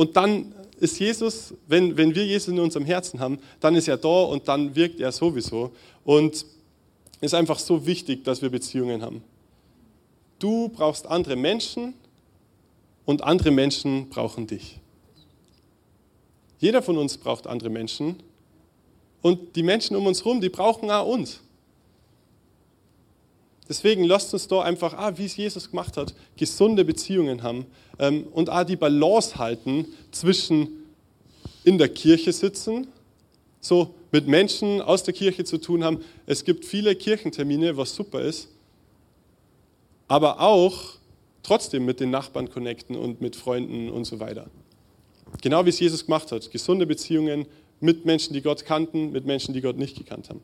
[0.00, 3.96] und dann ist Jesus, wenn, wenn wir Jesus in unserem Herzen haben, dann ist er
[3.96, 5.72] da und dann wirkt er sowieso.
[6.04, 6.46] Und es
[7.20, 9.22] ist einfach so wichtig, dass wir Beziehungen haben.
[10.38, 11.94] Du brauchst andere Menschen
[13.04, 14.80] und andere Menschen brauchen dich.
[16.58, 18.16] Jeder von uns braucht andere Menschen
[19.22, 21.40] und die Menschen um uns herum, die brauchen auch uns.
[23.70, 27.66] Deswegen lasst uns da einfach, ah, wie es Jesus gemacht hat, gesunde Beziehungen haben
[28.00, 30.88] ähm, und auch die Balance halten zwischen
[31.62, 32.88] in der Kirche sitzen,
[33.60, 36.02] so mit Menschen aus der Kirche zu tun haben.
[36.26, 38.48] Es gibt viele Kirchentermine, was super ist,
[40.08, 40.96] aber auch
[41.44, 44.50] trotzdem mit den Nachbarn connecten und mit Freunden und so weiter.
[45.42, 46.50] Genau wie es Jesus gemacht hat.
[46.50, 47.46] Gesunde Beziehungen
[47.78, 50.42] mit Menschen, die Gott kannten, mit Menschen, die Gott nicht gekannt haben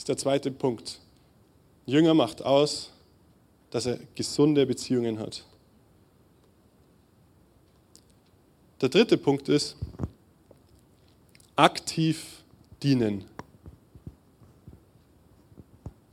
[0.00, 0.98] ist der zweite Punkt.
[1.84, 2.90] Jünger macht aus,
[3.68, 5.44] dass er gesunde Beziehungen hat.
[8.80, 9.76] Der dritte Punkt ist,
[11.54, 12.42] aktiv
[12.82, 13.26] dienen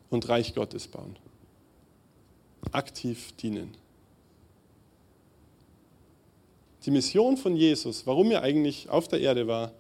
[0.10, 1.16] und Reich Gottes bauen.
[2.74, 3.74] Aktiv dienen.
[6.84, 9.72] Die Mission von Jesus, warum er eigentlich auf der Erde war,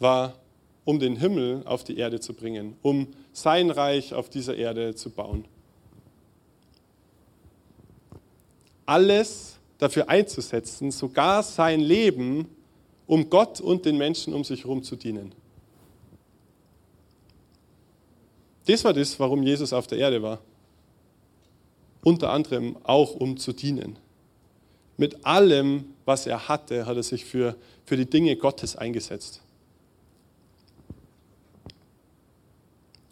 [0.00, 0.40] war,
[0.86, 5.10] um den Himmel auf die Erde zu bringen, um sein Reich auf dieser Erde zu
[5.10, 5.44] bauen.
[8.86, 12.48] Alles dafür einzusetzen, sogar sein Leben,
[13.08, 15.32] um Gott und den Menschen um sich herum zu dienen.
[18.66, 20.40] Das war das, warum Jesus auf der Erde war.
[22.04, 23.98] Unter anderem auch, um zu dienen.
[24.96, 29.42] Mit allem, was er hatte, hat er sich für, für die Dinge Gottes eingesetzt.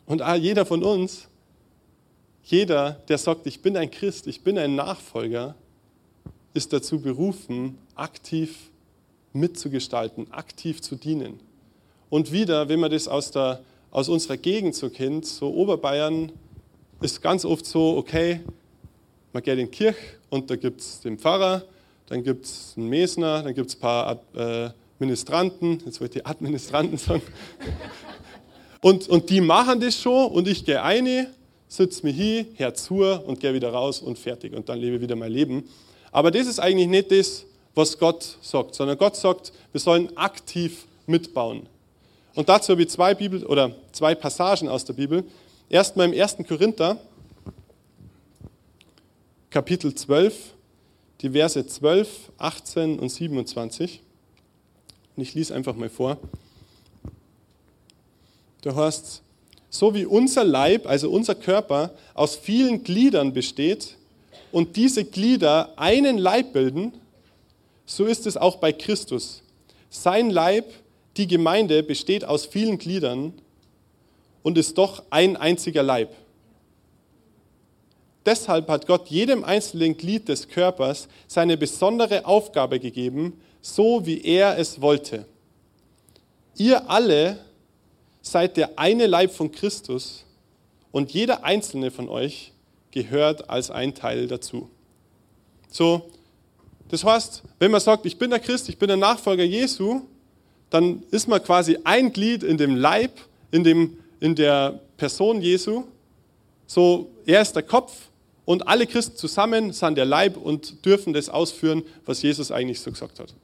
[0.06, 1.28] Und jeder von uns,
[2.44, 5.54] jeder, der sagt, ich bin ein Christ, ich bin ein Nachfolger,
[6.52, 8.70] ist dazu berufen, aktiv
[9.32, 11.40] mitzugestalten, aktiv zu dienen.
[12.10, 16.30] Und wieder, wenn man das aus, der, aus unserer Gegend so kennt, so Oberbayern
[17.00, 18.40] ist ganz oft so, okay,
[19.32, 19.98] man geht in die Kirche
[20.30, 21.62] und da gibt es den Pfarrer,
[22.06, 26.26] dann gibt es einen Mesner, dann gibt es ein paar äh, Ministranten, jetzt wollte ich
[26.26, 27.22] Administranten sagen.
[28.84, 31.30] Und, und die machen das schon und ich gehe eine,
[31.68, 35.00] sitze mich hin, hör zu und gehe wieder raus und fertig und dann lebe ich
[35.00, 35.66] wieder mein Leben.
[36.12, 40.84] Aber das ist eigentlich nicht das, was Gott sagt, sondern Gott sagt, wir sollen aktiv
[41.06, 41.62] mitbauen.
[42.34, 45.24] Und dazu habe ich zwei Bibel oder zwei Passagen aus der Bibel.
[45.70, 46.36] Erstmal im 1.
[46.46, 46.98] Korinther,
[49.48, 50.52] Kapitel 12,
[51.22, 54.02] die Verse 12, 18 und 27.
[55.16, 56.18] Und ich lese einfach mal vor.
[58.64, 59.20] Da heißt
[59.68, 63.96] so wie unser Leib, also unser Körper, aus vielen Gliedern besteht,
[64.52, 66.92] und diese Glieder einen Leib bilden,
[67.84, 69.42] so ist es auch bei Christus.
[69.90, 70.72] Sein Leib,
[71.16, 73.34] die Gemeinde, besteht aus vielen Gliedern
[74.42, 76.14] und ist doch ein einziger Leib.
[78.24, 84.56] Deshalb hat Gott jedem einzelnen Glied des Körpers seine besondere Aufgabe gegeben, so wie er
[84.56, 85.26] es wollte.
[86.56, 87.40] Ihr alle
[88.24, 90.24] seid der eine Leib von Christus
[90.90, 92.52] und jeder einzelne von euch
[92.90, 94.70] gehört als ein Teil dazu.
[95.70, 96.10] So,
[96.88, 100.02] das heißt, wenn man sagt, ich bin der Christ, ich bin der Nachfolger Jesu,
[100.70, 103.12] dann ist man quasi ein Glied in dem Leib,
[103.50, 105.84] in, dem, in der Person Jesu.
[106.66, 107.92] So, er ist der Kopf
[108.44, 112.90] und alle Christen zusammen sind der Leib und dürfen das ausführen, was Jesus eigentlich so
[112.90, 113.34] gesagt hat.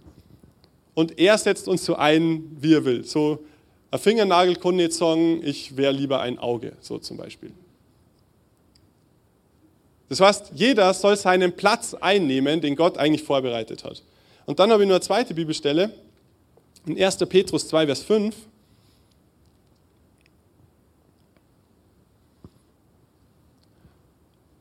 [0.94, 3.04] Und er setzt uns so ein, wie er will.
[3.04, 3.44] So,
[3.90, 7.52] ein Fingernagel kann nicht sagen, ich wäre lieber ein Auge, so zum Beispiel.
[10.08, 14.02] Das heißt, jeder soll seinen Platz einnehmen, den Gott eigentlich vorbereitet hat.
[14.46, 15.90] Und dann habe ich nur eine zweite Bibelstelle,
[16.86, 17.18] in 1.
[17.18, 18.34] Petrus 2, Vers 5.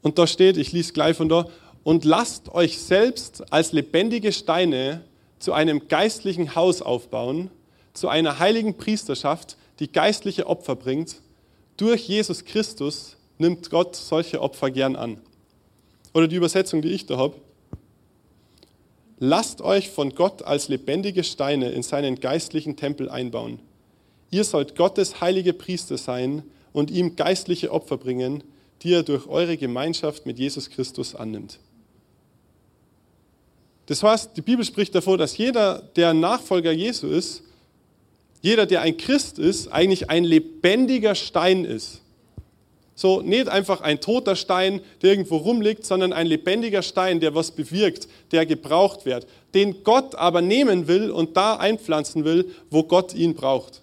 [0.01, 1.47] Und da steht, ich lese gleich von da,
[1.83, 5.03] und lasst euch selbst als lebendige Steine
[5.39, 7.49] zu einem geistlichen Haus aufbauen,
[7.99, 11.17] zu einer heiligen Priesterschaft, die geistliche Opfer bringt.
[11.75, 15.19] Durch Jesus Christus nimmt Gott solche Opfer gern an.
[16.13, 17.35] Oder die Übersetzung, die ich da habe.
[19.19, 23.59] Lasst euch von Gott als lebendige Steine in seinen geistlichen Tempel einbauen.
[24.31, 28.43] Ihr sollt Gottes heilige Priester sein und ihm geistliche Opfer bringen,
[28.81, 31.59] die er durch eure Gemeinschaft mit Jesus Christus annimmt.
[33.87, 37.43] Das heißt, die Bibel spricht davor, dass jeder, der Nachfolger Jesu ist,
[38.41, 42.01] jeder, der ein Christ ist, eigentlich ein lebendiger Stein ist.
[42.95, 47.51] So nicht einfach ein toter Stein, der irgendwo rumliegt, sondern ein lebendiger Stein, der was
[47.51, 53.13] bewirkt, der gebraucht wird, den Gott aber nehmen will und da einpflanzen will, wo Gott
[53.13, 53.81] ihn braucht.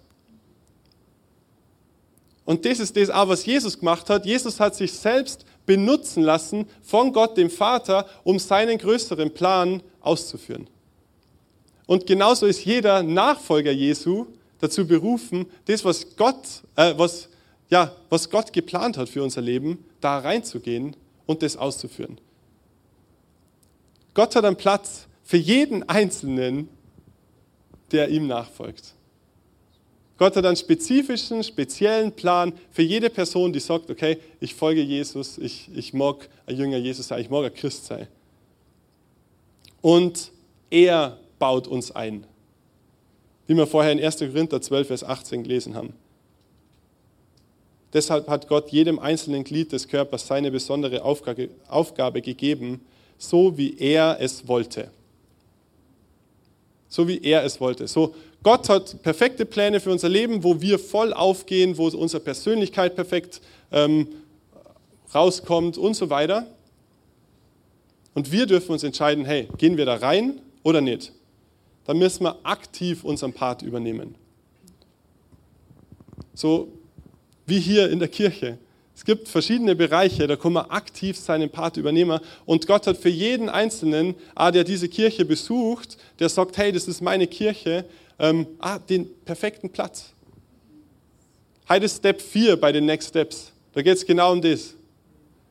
[2.45, 4.25] Und das ist das auch, was Jesus gemacht hat.
[4.25, 10.67] Jesus hat sich selbst benutzen lassen von Gott, dem Vater, um seinen größeren Plan auszuführen.
[11.87, 14.27] Und genauso ist jeder Nachfolger Jesu
[14.59, 17.29] dazu berufen, das, was Gott, äh, was
[17.69, 22.19] ja, was Gott geplant hat für unser Leben, da reinzugehen und das auszuführen.
[24.13, 26.69] Gott hat einen Platz für jeden Einzelnen,
[27.91, 28.93] der ihm nachfolgt.
[30.17, 35.37] Gott hat einen spezifischen, speziellen Plan für jede Person, die sagt, okay, ich folge Jesus,
[35.37, 38.07] ich, ich mag ein Jünger Jesus sein, ich mag ein Christ sein.
[39.81, 40.31] Und
[40.71, 42.25] er baut uns ein.
[43.47, 44.19] Wie wir vorher in 1.
[44.19, 45.93] Korinther 12, Vers 18 gelesen haben.
[47.93, 52.81] Deshalb hat Gott jedem einzelnen Glied des Körpers seine besondere Aufgabe, Aufgabe gegeben,
[53.17, 54.91] so wie er es wollte.
[56.89, 57.87] So wie er es wollte.
[57.87, 62.95] So, Gott hat perfekte Pläne für unser Leben, wo wir voll aufgehen, wo unsere Persönlichkeit
[62.95, 64.07] perfekt ähm,
[65.13, 66.45] rauskommt und so weiter.
[68.13, 71.13] Und wir dürfen uns entscheiden, hey, gehen wir da rein oder nicht?
[71.87, 74.15] Dann müssen wir aktiv unseren Part übernehmen.
[76.35, 76.67] So
[77.45, 78.57] wie hier in der Kirche.
[78.93, 82.19] Es gibt verschiedene Bereiche, da kann man aktiv seinen Part übernehmen.
[82.45, 86.87] Und Gott hat für jeden Einzelnen, ah, der diese Kirche besucht, der sagt, hey, das
[86.87, 87.85] ist meine Kirche,
[88.19, 90.11] ähm, ah, den perfekten Platz.
[91.69, 93.51] Heute ist Step 4 bei den Next Steps.
[93.73, 94.73] Da geht es genau um das.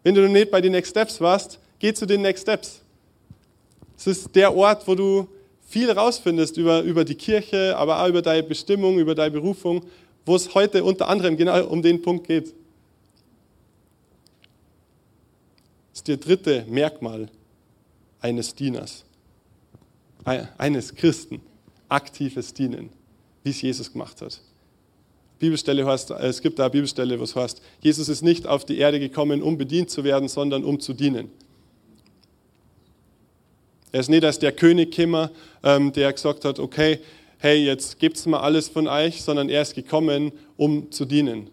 [0.03, 2.83] Wenn du nicht bei den Next Steps warst, geh zu den Next Steps.
[3.97, 5.29] Es ist der Ort, wo du
[5.67, 9.85] viel rausfindest über, über die Kirche, aber auch über deine Bestimmung, über deine Berufung,
[10.25, 12.55] wo es heute unter anderem genau um den Punkt geht.
[15.91, 17.29] Das ist der dritte Merkmal
[18.21, 19.05] eines Dieners,
[20.25, 21.41] eines Christen,
[21.89, 22.91] aktives Dienen,
[23.43, 24.41] wie es Jesus gemacht hat.
[25.39, 28.79] Bibelstelle heißt, es gibt da eine Bibelstelle, wo es heißt, Jesus ist nicht auf die
[28.79, 31.31] Erde gekommen, um bedient zu werden, sondern um zu dienen.
[33.97, 35.31] Er ist nicht als der König gekommen,
[35.63, 36.99] ähm, der gesagt hat, okay,
[37.39, 41.49] hey, jetzt gibt's mal alles von euch, sondern er ist gekommen, um zu dienen.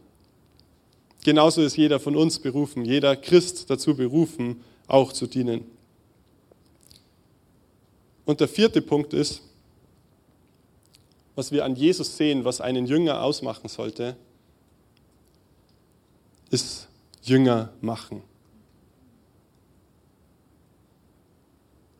[1.24, 5.64] Genauso ist jeder von uns berufen, jeder Christ dazu berufen, auch zu dienen.
[8.26, 9.42] Und der vierte Punkt ist,
[11.36, 14.18] was wir an Jesus sehen, was einen Jünger ausmachen sollte,
[16.50, 16.90] ist
[17.22, 18.22] Jünger machen.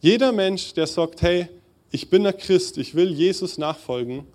[0.04, 1.48] Jeder Mensch, der sagt, hey,
[1.90, 4.28] ich bin ein Christ, ich will Jesus nachfolgen,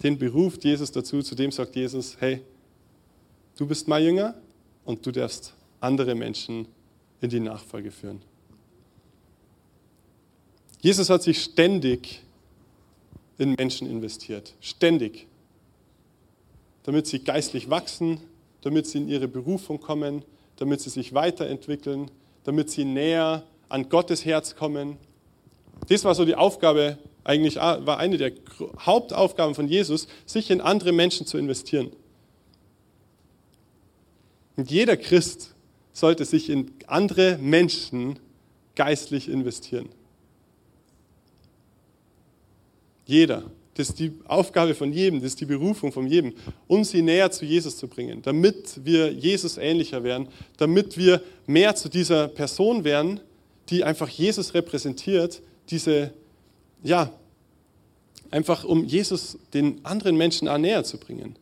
[0.00, 2.40] den beruft Jesus dazu, zu dem sagt Jesus, hey,
[3.56, 4.36] du bist mein Jünger
[4.84, 6.68] und du darfst andere Menschen
[7.20, 8.22] in die Nachfolge führen.
[10.80, 12.22] Jesus hat sich ständig
[13.38, 15.26] in Menschen investiert, ständig,
[16.84, 18.20] damit sie geistlich wachsen,
[18.60, 20.22] damit sie in ihre Berufung kommen,
[20.58, 22.08] damit sie sich weiterentwickeln,
[22.46, 24.96] damit sie näher an Gottes Herz kommen.
[25.88, 28.32] Das war so die Aufgabe, eigentlich war eine der
[28.78, 31.90] Hauptaufgaben von Jesus, sich in andere Menschen zu investieren.
[34.56, 35.54] Und jeder Christ
[35.92, 38.20] sollte sich in andere Menschen
[38.76, 39.88] geistlich investieren.
[43.06, 43.42] Jeder.
[43.76, 46.32] Das ist die Aufgabe von jedem, das ist die Berufung von jedem,
[46.66, 51.76] um sie näher zu Jesus zu bringen, damit wir Jesus ähnlicher werden, damit wir mehr
[51.76, 53.20] zu dieser Person werden,
[53.68, 56.14] die einfach Jesus repräsentiert, diese,
[56.82, 57.12] ja,
[58.30, 61.36] einfach um Jesus den anderen Menschen näher zu bringen.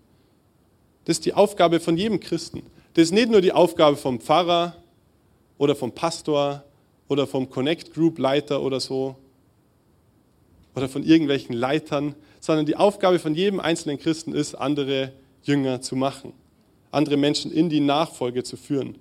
[1.05, 2.63] Das ist die Aufgabe von jedem Christen.
[2.95, 4.77] Das ist nicht nur die Aufgabe vom Pfarrer
[5.57, 6.65] oder vom Pastor
[7.07, 9.15] oder vom Connect Group Leiter oder so
[10.75, 15.97] oder von irgendwelchen Leitern, sondern die Aufgabe von jedem einzelnen Christen ist, andere Jünger zu
[15.97, 16.33] machen,
[16.91, 18.99] andere Menschen in die Nachfolge zu führen.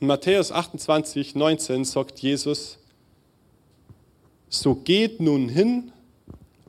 [0.00, 2.78] In Matthäus 28, 19 sagt Jesus,
[4.48, 5.92] so geht nun hin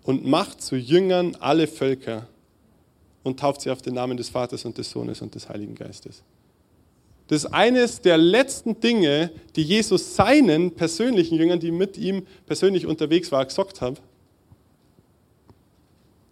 [0.03, 2.27] und macht zu Jüngern alle Völker
[3.23, 6.23] und tauft sie auf den Namen des Vaters und des Sohnes und des Heiligen Geistes.
[7.27, 12.85] Das ist eines der letzten Dinge, die Jesus seinen persönlichen Jüngern, die mit ihm persönlich
[12.85, 14.01] unterwegs waren, gesagt hat,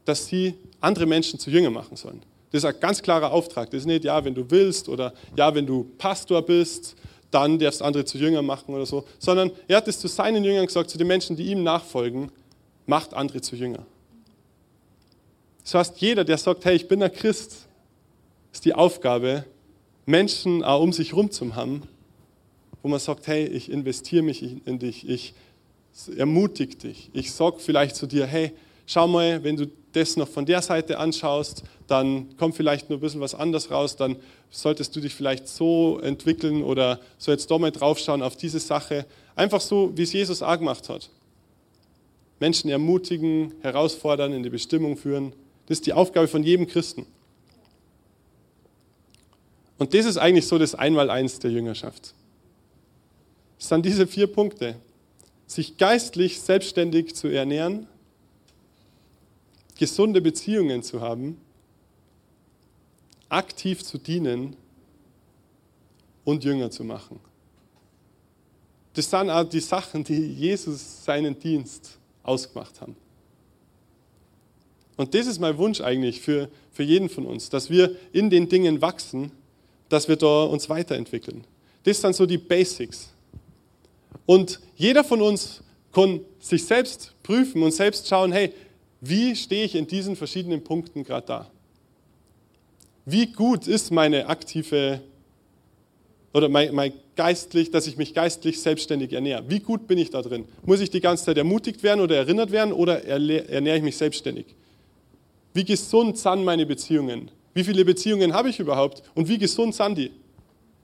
[0.05, 2.21] dass sie andere Menschen zu Jüngern machen sollen.
[2.51, 3.69] Das ist ein ganz klarer Auftrag.
[3.71, 6.95] Das ist nicht, ja, wenn du willst oder ja, wenn du Pastor bist,
[7.31, 10.43] dann darfst du andere zu Jüngern machen oder so, sondern er hat es zu seinen
[10.43, 12.31] Jüngern gesagt, zu den Menschen, die ihm nachfolgen,
[12.85, 13.85] macht andere zu Jüngern.
[15.63, 17.67] Das heißt, jeder, der sagt, hey, ich bin ein Christ,
[18.53, 19.43] ist die Aufgabe,
[20.05, 21.83] Menschen auch um sich herum zu haben,
[22.81, 25.33] wo man sagt, hey, ich investiere mich in dich, ich
[26.15, 28.51] ermutige dich, ich sage vielleicht zu dir, hey,
[28.85, 33.01] schau mal, wenn du das noch von der Seite anschaust, dann kommt vielleicht nur ein
[33.01, 34.17] bisschen was anderes raus, dann
[34.49, 39.05] solltest du dich vielleicht so entwickeln oder so jetzt da mal draufschauen auf diese Sache.
[39.35, 41.09] Einfach so, wie es Jesus auch gemacht hat.
[42.39, 45.33] Menschen ermutigen, herausfordern, in die Bestimmung führen.
[45.67, 47.05] Das ist die Aufgabe von jedem Christen.
[49.77, 52.13] Und das ist eigentlich so das Einmaleins der Jüngerschaft.
[53.59, 54.75] Es sind diese vier Punkte.
[55.47, 57.87] Sich geistlich selbstständig zu ernähren,
[59.77, 61.37] gesunde Beziehungen zu haben,
[63.29, 64.55] aktiv zu dienen
[66.23, 67.19] und Jünger zu machen.
[68.93, 72.95] Das sind auch die Sachen, die Jesus seinen Dienst ausgemacht haben.
[74.97, 78.47] Und das ist mein Wunsch eigentlich für, für jeden von uns, dass wir in den
[78.47, 79.31] Dingen wachsen,
[79.95, 81.45] dass wir da uns weiterentwickeln.
[81.83, 83.13] Das sind so die Basics.
[84.25, 88.51] Und jeder von uns kann sich selbst prüfen und selbst schauen, hey,
[88.99, 91.51] wie stehe ich in diesen verschiedenen Punkten gerade da?
[93.05, 94.99] Wie gut ist meine aktive
[96.33, 99.45] oder mein, mein geistlich, dass ich mich geistlich selbstständig ernähre?
[99.47, 100.43] Wie gut bin ich da drin?
[100.65, 104.47] Muss ich die ganze Zeit ermutigt werden oder erinnert werden oder ernähre ich mich selbstständig?
[105.53, 107.31] Wie gesund sind meine Beziehungen?
[107.55, 109.01] Wie viele Beziehungen habe ich überhaupt?
[109.15, 110.11] Und wie gesund sind die?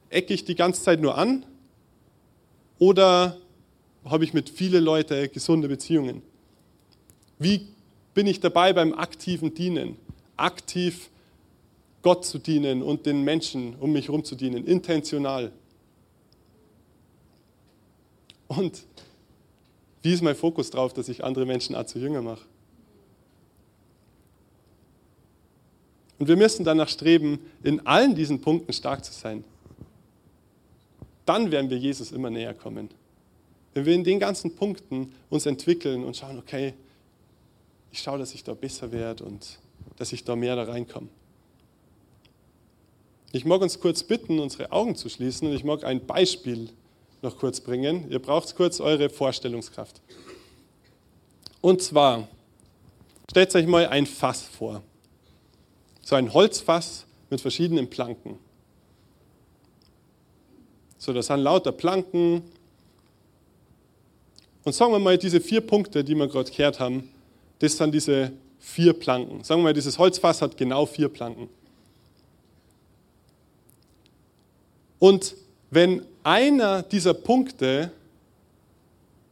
[0.10, 1.46] Ecke ich die ganze Zeit nur an?
[2.80, 3.38] Oder
[4.06, 6.24] habe ich mit vielen Leuten gesunde Beziehungen?
[7.38, 7.68] Wie
[8.14, 9.98] bin ich dabei beim aktiven Dienen?
[10.38, 11.10] Aktiv
[12.02, 15.52] Gott zu dienen und den Menschen um mich herum zu dienen, intentional.
[18.48, 18.84] Und
[20.02, 22.46] wie ist mein Fokus drauf, dass ich andere Menschen auch zu Jünger mache?
[26.22, 29.44] Und wir müssen danach streben, in allen diesen Punkten stark zu sein.
[31.26, 32.90] Dann werden wir Jesus immer näher kommen.
[33.74, 36.76] Wenn wir in den ganzen Punkten uns entwickeln und schauen, okay,
[37.92, 39.58] ich schaue, dass ich da besser werde und
[39.98, 41.08] dass ich da mehr da reinkomme.
[43.32, 46.70] Ich mag uns kurz bitten, unsere Augen zu schließen und ich mag ein Beispiel
[47.24, 48.12] noch kurz bringen.
[48.12, 50.00] Ihr braucht kurz eure Vorstellungskraft.
[51.62, 52.28] Und zwar,
[53.28, 54.84] stellt euch mal ein Fass vor
[56.12, 58.38] so ein Holzfass mit verschiedenen Planken.
[60.97, 62.41] So, das sind lauter Planken.
[64.66, 67.09] Und sagen wir mal, diese vier Punkte, die wir gerade gehört haben,
[67.59, 69.45] das sind diese vier Planken.
[69.45, 71.47] Sagen wir mal, dieses Holzfass hat genau vier Planken.
[74.99, 75.38] Und
[75.70, 77.89] wenn einer dieser Punkte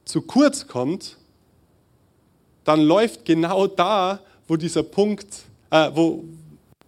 [0.06, 1.18] zu kurz kommt,
[2.64, 5.28] dann läuft genau da, wo dieser Punkt,
[5.72, 6.24] äh, wo,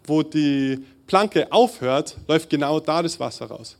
[0.06, 3.78] wo die Planke aufhört, läuft genau da das Wasser raus.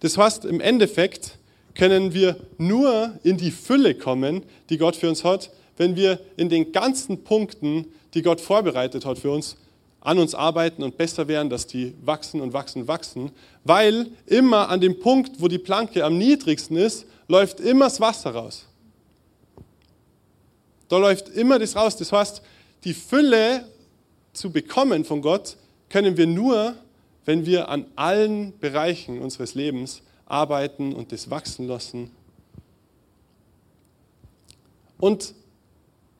[0.00, 1.38] Das heißt, im Endeffekt
[1.74, 6.48] können wir nur in die Fülle kommen, die Gott für uns hat, wenn wir in
[6.48, 9.56] den ganzen Punkten, die Gott vorbereitet hat für uns,
[10.00, 13.30] an uns arbeiten und besser werden, dass die wachsen und wachsen, wachsen,
[13.64, 18.32] weil immer an dem Punkt, wo die Planke am niedrigsten ist, läuft immer das Wasser
[18.32, 18.66] raus.
[20.88, 21.96] Da läuft immer das raus.
[21.96, 22.42] Das heißt,
[22.84, 23.66] die Fülle
[24.32, 25.56] zu bekommen von Gott,
[25.88, 26.74] können wir nur,
[27.24, 32.10] wenn wir an allen Bereichen unseres Lebens arbeiten und das wachsen lassen.
[34.98, 35.34] Und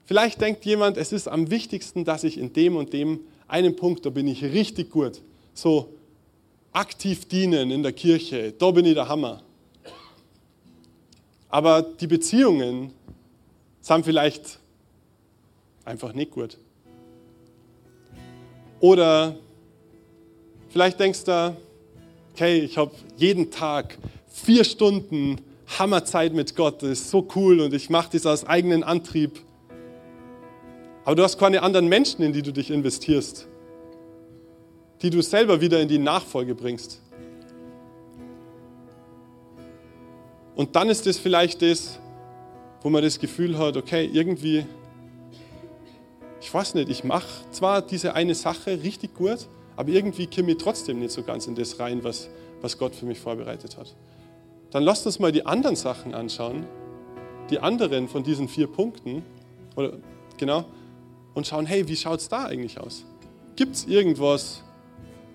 [0.05, 4.05] vielleicht denkt jemand, es ist am wichtigsten, dass ich in dem und dem einen Punkt,
[4.05, 5.23] da bin ich richtig gut.
[5.55, 5.95] So
[6.73, 9.43] aktiv dienen in der Kirche, da bin ich der Hammer.
[11.49, 12.93] Aber die Beziehungen
[13.81, 14.59] sind vielleicht
[15.85, 16.59] einfach nicht gut.
[18.83, 19.37] Oder
[20.70, 21.57] vielleicht denkst du,
[22.35, 25.41] okay, ich habe jeden Tag vier Stunden
[25.78, 29.39] Hammerzeit mit Gott, das ist so cool und ich mache das aus eigenem Antrieb.
[31.05, 33.47] Aber du hast keine anderen Menschen, in die du dich investierst,
[35.01, 37.01] die du selber wieder in die Nachfolge bringst.
[40.57, 42.01] Und dann ist es vielleicht das,
[42.83, 44.66] wo man das Gefühl hat, okay, irgendwie
[46.43, 50.59] ich weiß nicht, ich mache zwar diese eine Sache richtig gut, aber irgendwie komme ich
[50.59, 52.28] trotzdem nicht so ganz in das rein, was,
[52.61, 53.95] was Gott für mich vorbereitet hat.
[54.72, 56.66] Dann lasst uns mal die anderen Sachen anschauen,
[57.49, 59.22] die anderen von diesen vier Punkten,
[59.76, 59.99] oder
[60.36, 60.64] genau,
[61.34, 63.05] und schauen, hey, wie schaut es da eigentlich aus?
[63.55, 64.64] Gibt es irgendwas,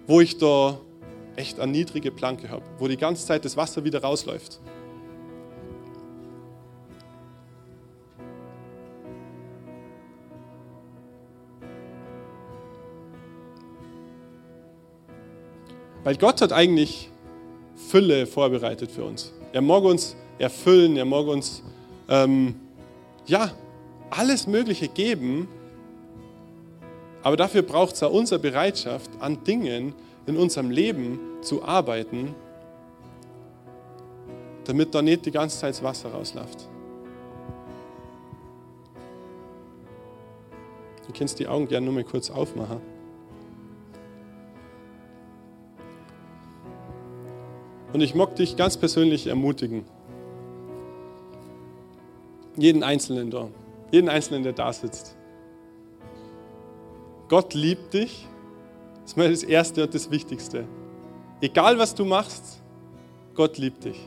[0.08, 0.78] wo ich da
[1.38, 4.60] echt eine niedrige Planke habe, wo die ganze Zeit das Wasser wieder rausläuft?
[16.08, 17.10] Weil Gott hat eigentlich
[17.76, 19.34] Fülle vorbereitet für uns.
[19.52, 21.62] Er mag uns erfüllen, er mag uns
[22.08, 22.56] ähm,
[23.26, 23.52] ja,
[24.10, 25.50] alles Mögliche geben,
[27.24, 29.94] aber dafür braucht es auch unsere Bereitschaft, an Dingen
[30.28, 32.34] in unserem Leben zu arbeiten,
[34.64, 36.70] damit da nicht die ganze Zeit das Wasser rausläuft.
[41.06, 42.80] Du kannst die Augen gerne nur mal kurz aufmachen.
[47.98, 49.84] Und ich mag dich ganz persönlich ermutigen.
[52.56, 53.48] Jeden Einzelnen da,
[53.92, 55.16] jeden Einzelnen, der da sitzt.
[57.28, 58.28] Gott liebt dich.
[59.02, 60.66] Das ist mal das Erste und das Wichtigste.
[61.42, 62.62] Egal was du machst,
[63.34, 63.98] Gott liebt dich.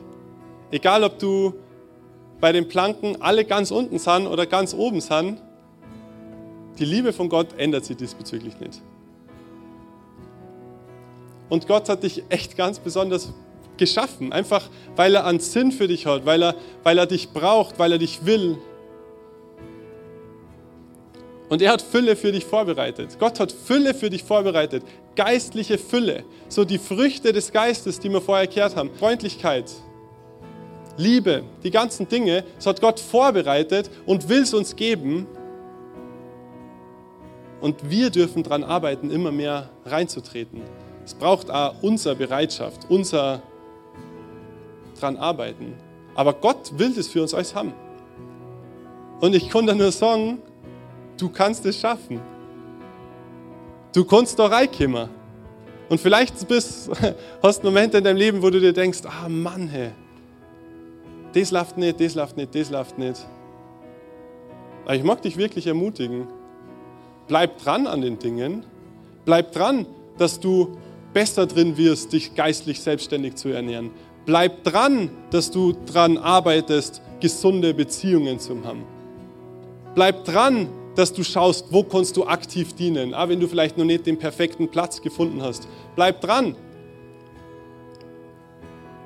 [0.71, 1.55] Egal ob du
[2.39, 5.41] bei den Planken alle ganz unten sind oder ganz oben sind,
[6.79, 8.81] Die Liebe von Gott ändert sich diesbezüglich nicht.
[11.49, 13.33] Und Gott hat dich echt ganz besonders
[13.77, 17.79] geschaffen, einfach weil er einen Sinn für dich hat, weil er, weil er dich braucht,
[17.79, 18.57] weil er dich will.
[21.49, 23.17] Und er hat Fülle für dich vorbereitet.
[23.19, 24.83] Gott hat Fülle für dich vorbereitet.
[25.17, 26.23] Geistliche Fülle.
[26.47, 28.89] So die Früchte des Geistes, die wir vorher erklärt haben.
[28.97, 29.69] Freundlichkeit,
[30.95, 35.27] Liebe, die ganzen Dinge, das hat Gott vorbereitet und will es uns geben.
[37.59, 40.61] Und wir dürfen daran arbeiten, immer mehr reinzutreten.
[41.03, 43.41] Es braucht auch unsere Bereitschaft, unser
[45.01, 45.73] dran arbeiten.
[46.15, 47.73] Aber Gott will das für uns alles haben.
[49.19, 50.39] Und ich kann da nur sagen,
[51.17, 52.19] du kannst es schaffen.
[53.93, 55.09] Du kannst da reinkommen.
[55.89, 56.89] Und vielleicht bist,
[57.43, 59.91] hast du Momente in deinem Leben, wo du dir denkst, ah Mann, hey,
[61.33, 63.25] das läuft nicht, das läuft nicht, das läuft nicht.
[64.85, 66.27] Aber ich mag dich wirklich ermutigen.
[67.27, 68.65] Bleib dran an den Dingen.
[69.25, 69.85] Bleib dran,
[70.17, 70.77] dass du
[71.13, 73.91] besser drin wirst, dich geistlich selbstständig zu ernähren.
[74.25, 78.83] Bleib dran, dass du dran arbeitest, gesunde Beziehungen zu haben.
[79.95, 83.85] Bleib dran, dass du schaust, wo kannst du aktiv dienen, auch wenn du vielleicht noch
[83.85, 85.67] nicht den perfekten Platz gefunden hast.
[85.95, 86.55] Bleib dran,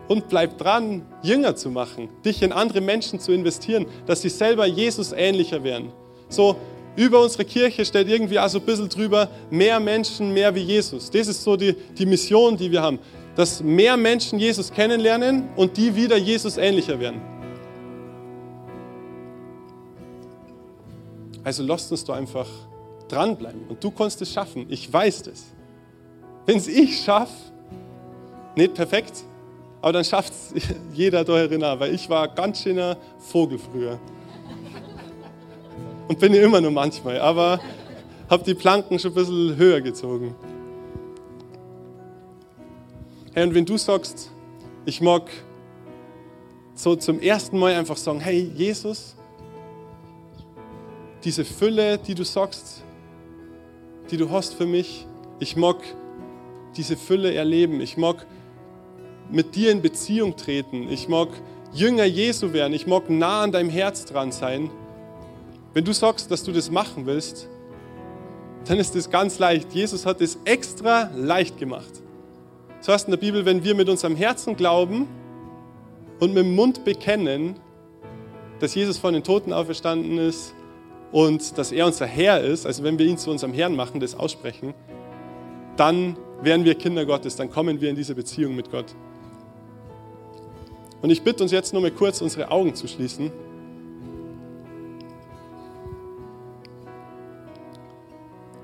[0.07, 4.65] und bleib dran, Jünger zu machen, dich in andere Menschen zu investieren, dass sie selber
[4.65, 5.91] Jesus ähnlicher werden.
[6.29, 6.57] So
[6.95, 11.09] über unsere Kirche steht irgendwie so ein bisschen drüber, mehr Menschen, mehr wie Jesus.
[11.11, 12.99] Das ist so die, die Mission, die wir haben,
[13.35, 17.21] dass mehr Menschen Jesus kennenlernen und die wieder Jesus ähnlicher werden.
[21.43, 22.47] Also lasst uns da einfach
[23.07, 24.65] dranbleiben und du kannst es schaffen.
[24.69, 25.45] Ich weiß das.
[26.45, 27.33] Wenn es ich schaffe,
[28.55, 29.23] nicht perfekt,
[29.81, 30.53] aber dann schafft es
[30.93, 33.99] jeder da erinnern, weil ich war ganz schöner Vogel früher.
[36.07, 37.59] Und bin ja immer nur manchmal, aber
[38.29, 40.35] habe die Planken schon ein bisschen höher gezogen.
[43.35, 44.31] Hey, und wenn du sagst,
[44.85, 45.29] ich mag
[46.73, 49.17] so zum ersten Mal einfach sagen, hey Jesus,
[51.25, 52.85] diese Fülle, die du sagst,
[54.09, 55.05] die du hast für mich,
[55.39, 55.75] ich mag
[56.77, 58.25] diese Fülle erleben, ich mag
[59.29, 60.87] mit dir in Beziehung treten.
[60.89, 61.27] Ich mag
[61.73, 62.73] Jünger Jesu werden.
[62.73, 64.69] Ich mag nah an deinem Herz dran sein.
[65.73, 67.49] Wenn du sagst, dass du das machen willst,
[68.63, 69.73] dann ist das ganz leicht.
[69.73, 72.04] Jesus hat es extra leicht gemacht.
[72.85, 75.07] So heißt in der Bibel, wenn wir mit unserem Herzen glauben
[76.19, 77.55] und mit dem Mund bekennen,
[78.59, 80.53] dass Jesus von den Toten auferstanden ist
[81.11, 84.13] und dass er unser Herr ist, also wenn wir ihn zu unserem Herrn machen, das
[84.13, 84.75] aussprechen,
[85.77, 88.93] dann werden wir Kinder Gottes, dann kommen wir in diese Beziehung mit Gott.
[91.01, 93.31] Und ich bitte uns jetzt nur mal kurz, unsere Augen zu schließen.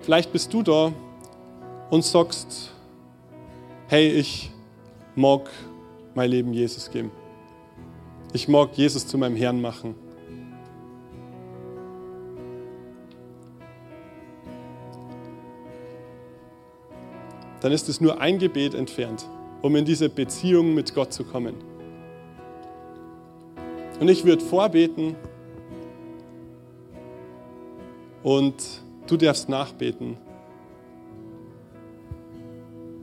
[0.01, 0.93] Vielleicht bist du da
[1.89, 2.70] und sagst,
[3.91, 4.49] hey, ich
[5.15, 5.49] mag
[6.15, 7.11] mein Leben Jesus geben.
[8.31, 9.95] Ich mag Jesus zu meinem Herrn machen.
[17.59, 19.29] Dann ist es nur ein Gebet entfernt,
[19.61, 21.55] um in diese Beziehung mit Gott zu kommen.
[23.99, 25.17] Und ich würde vorbeten
[28.23, 28.55] und
[29.07, 30.15] du darfst nachbeten,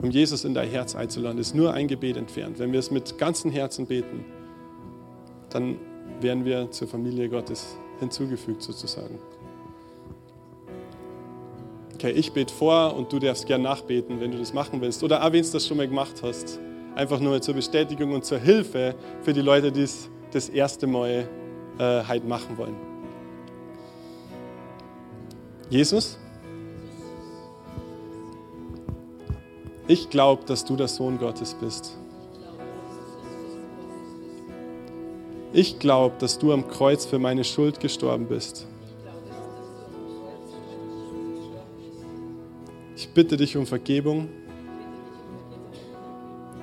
[0.09, 1.39] um Jesus in dein Herz einzuladen.
[1.39, 2.57] Ist nur ein Gebet entfernt.
[2.57, 4.25] Wenn wir es mit ganzem Herzen beten,
[5.51, 5.77] dann
[6.19, 9.19] werden wir zur Familie Gottes hinzugefügt sozusagen.
[11.93, 15.03] Okay, ich bete vor und du darfst gern nachbeten, wenn du das machen willst.
[15.03, 16.59] Oder auch wenn du das schon mal gemacht hast.
[16.95, 21.29] Einfach nur zur Bestätigung und zur Hilfe für die Leute, die es das erste Mal
[21.77, 22.75] äh, halt machen wollen.
[25.69, 26.17] Jesus,
[29.89, 31.97] ich glaube, dass du der Sohn Gottes bist.
[35.51, 38.65] Ich glaube, dass du am Kreuz für meine Schuld gestorben bist.
[42.95, 44.29] Ich bitte dich um Vergebung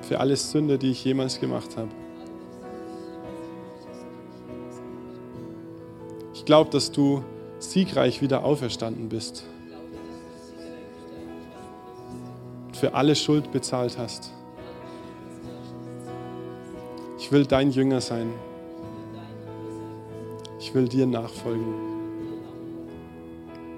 [0.01, 1.91] für alle Sünde, die ich jemals gemacht habe.
[6.47, 7.23] glaube, dass du
[7.59, 9.43] siegreich wieder auferstanden bist.
[12.79, 14.31] Für alle Schuld bezahlt hast.
[17.17, 18.31] Ich will dein Jünger sein.
[20.59, 21.73] Ich will dir nachfolgen.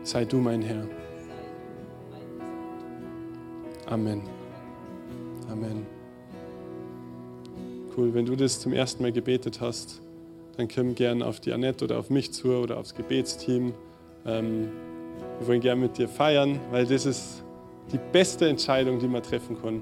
[0.04, 0.88] Sei du mein Herr.
[3.86, 4.22] Amen.
[5.50, 5.86] Amen.
[7.96, 10.02] Cool, wenn du das zum ersten Mal gebetet hast
[10.60, 13.74] dann komm gern auf die Annette oder auf mich zu oder aufs Gebetsteam.
[14.26, 14.68] Ähm,
[15.40, 17.46] Wir wollen gerne mit dir feiern, weil das ist
[17.92, 19.82] die beste Entscheidung, die man treffen kann.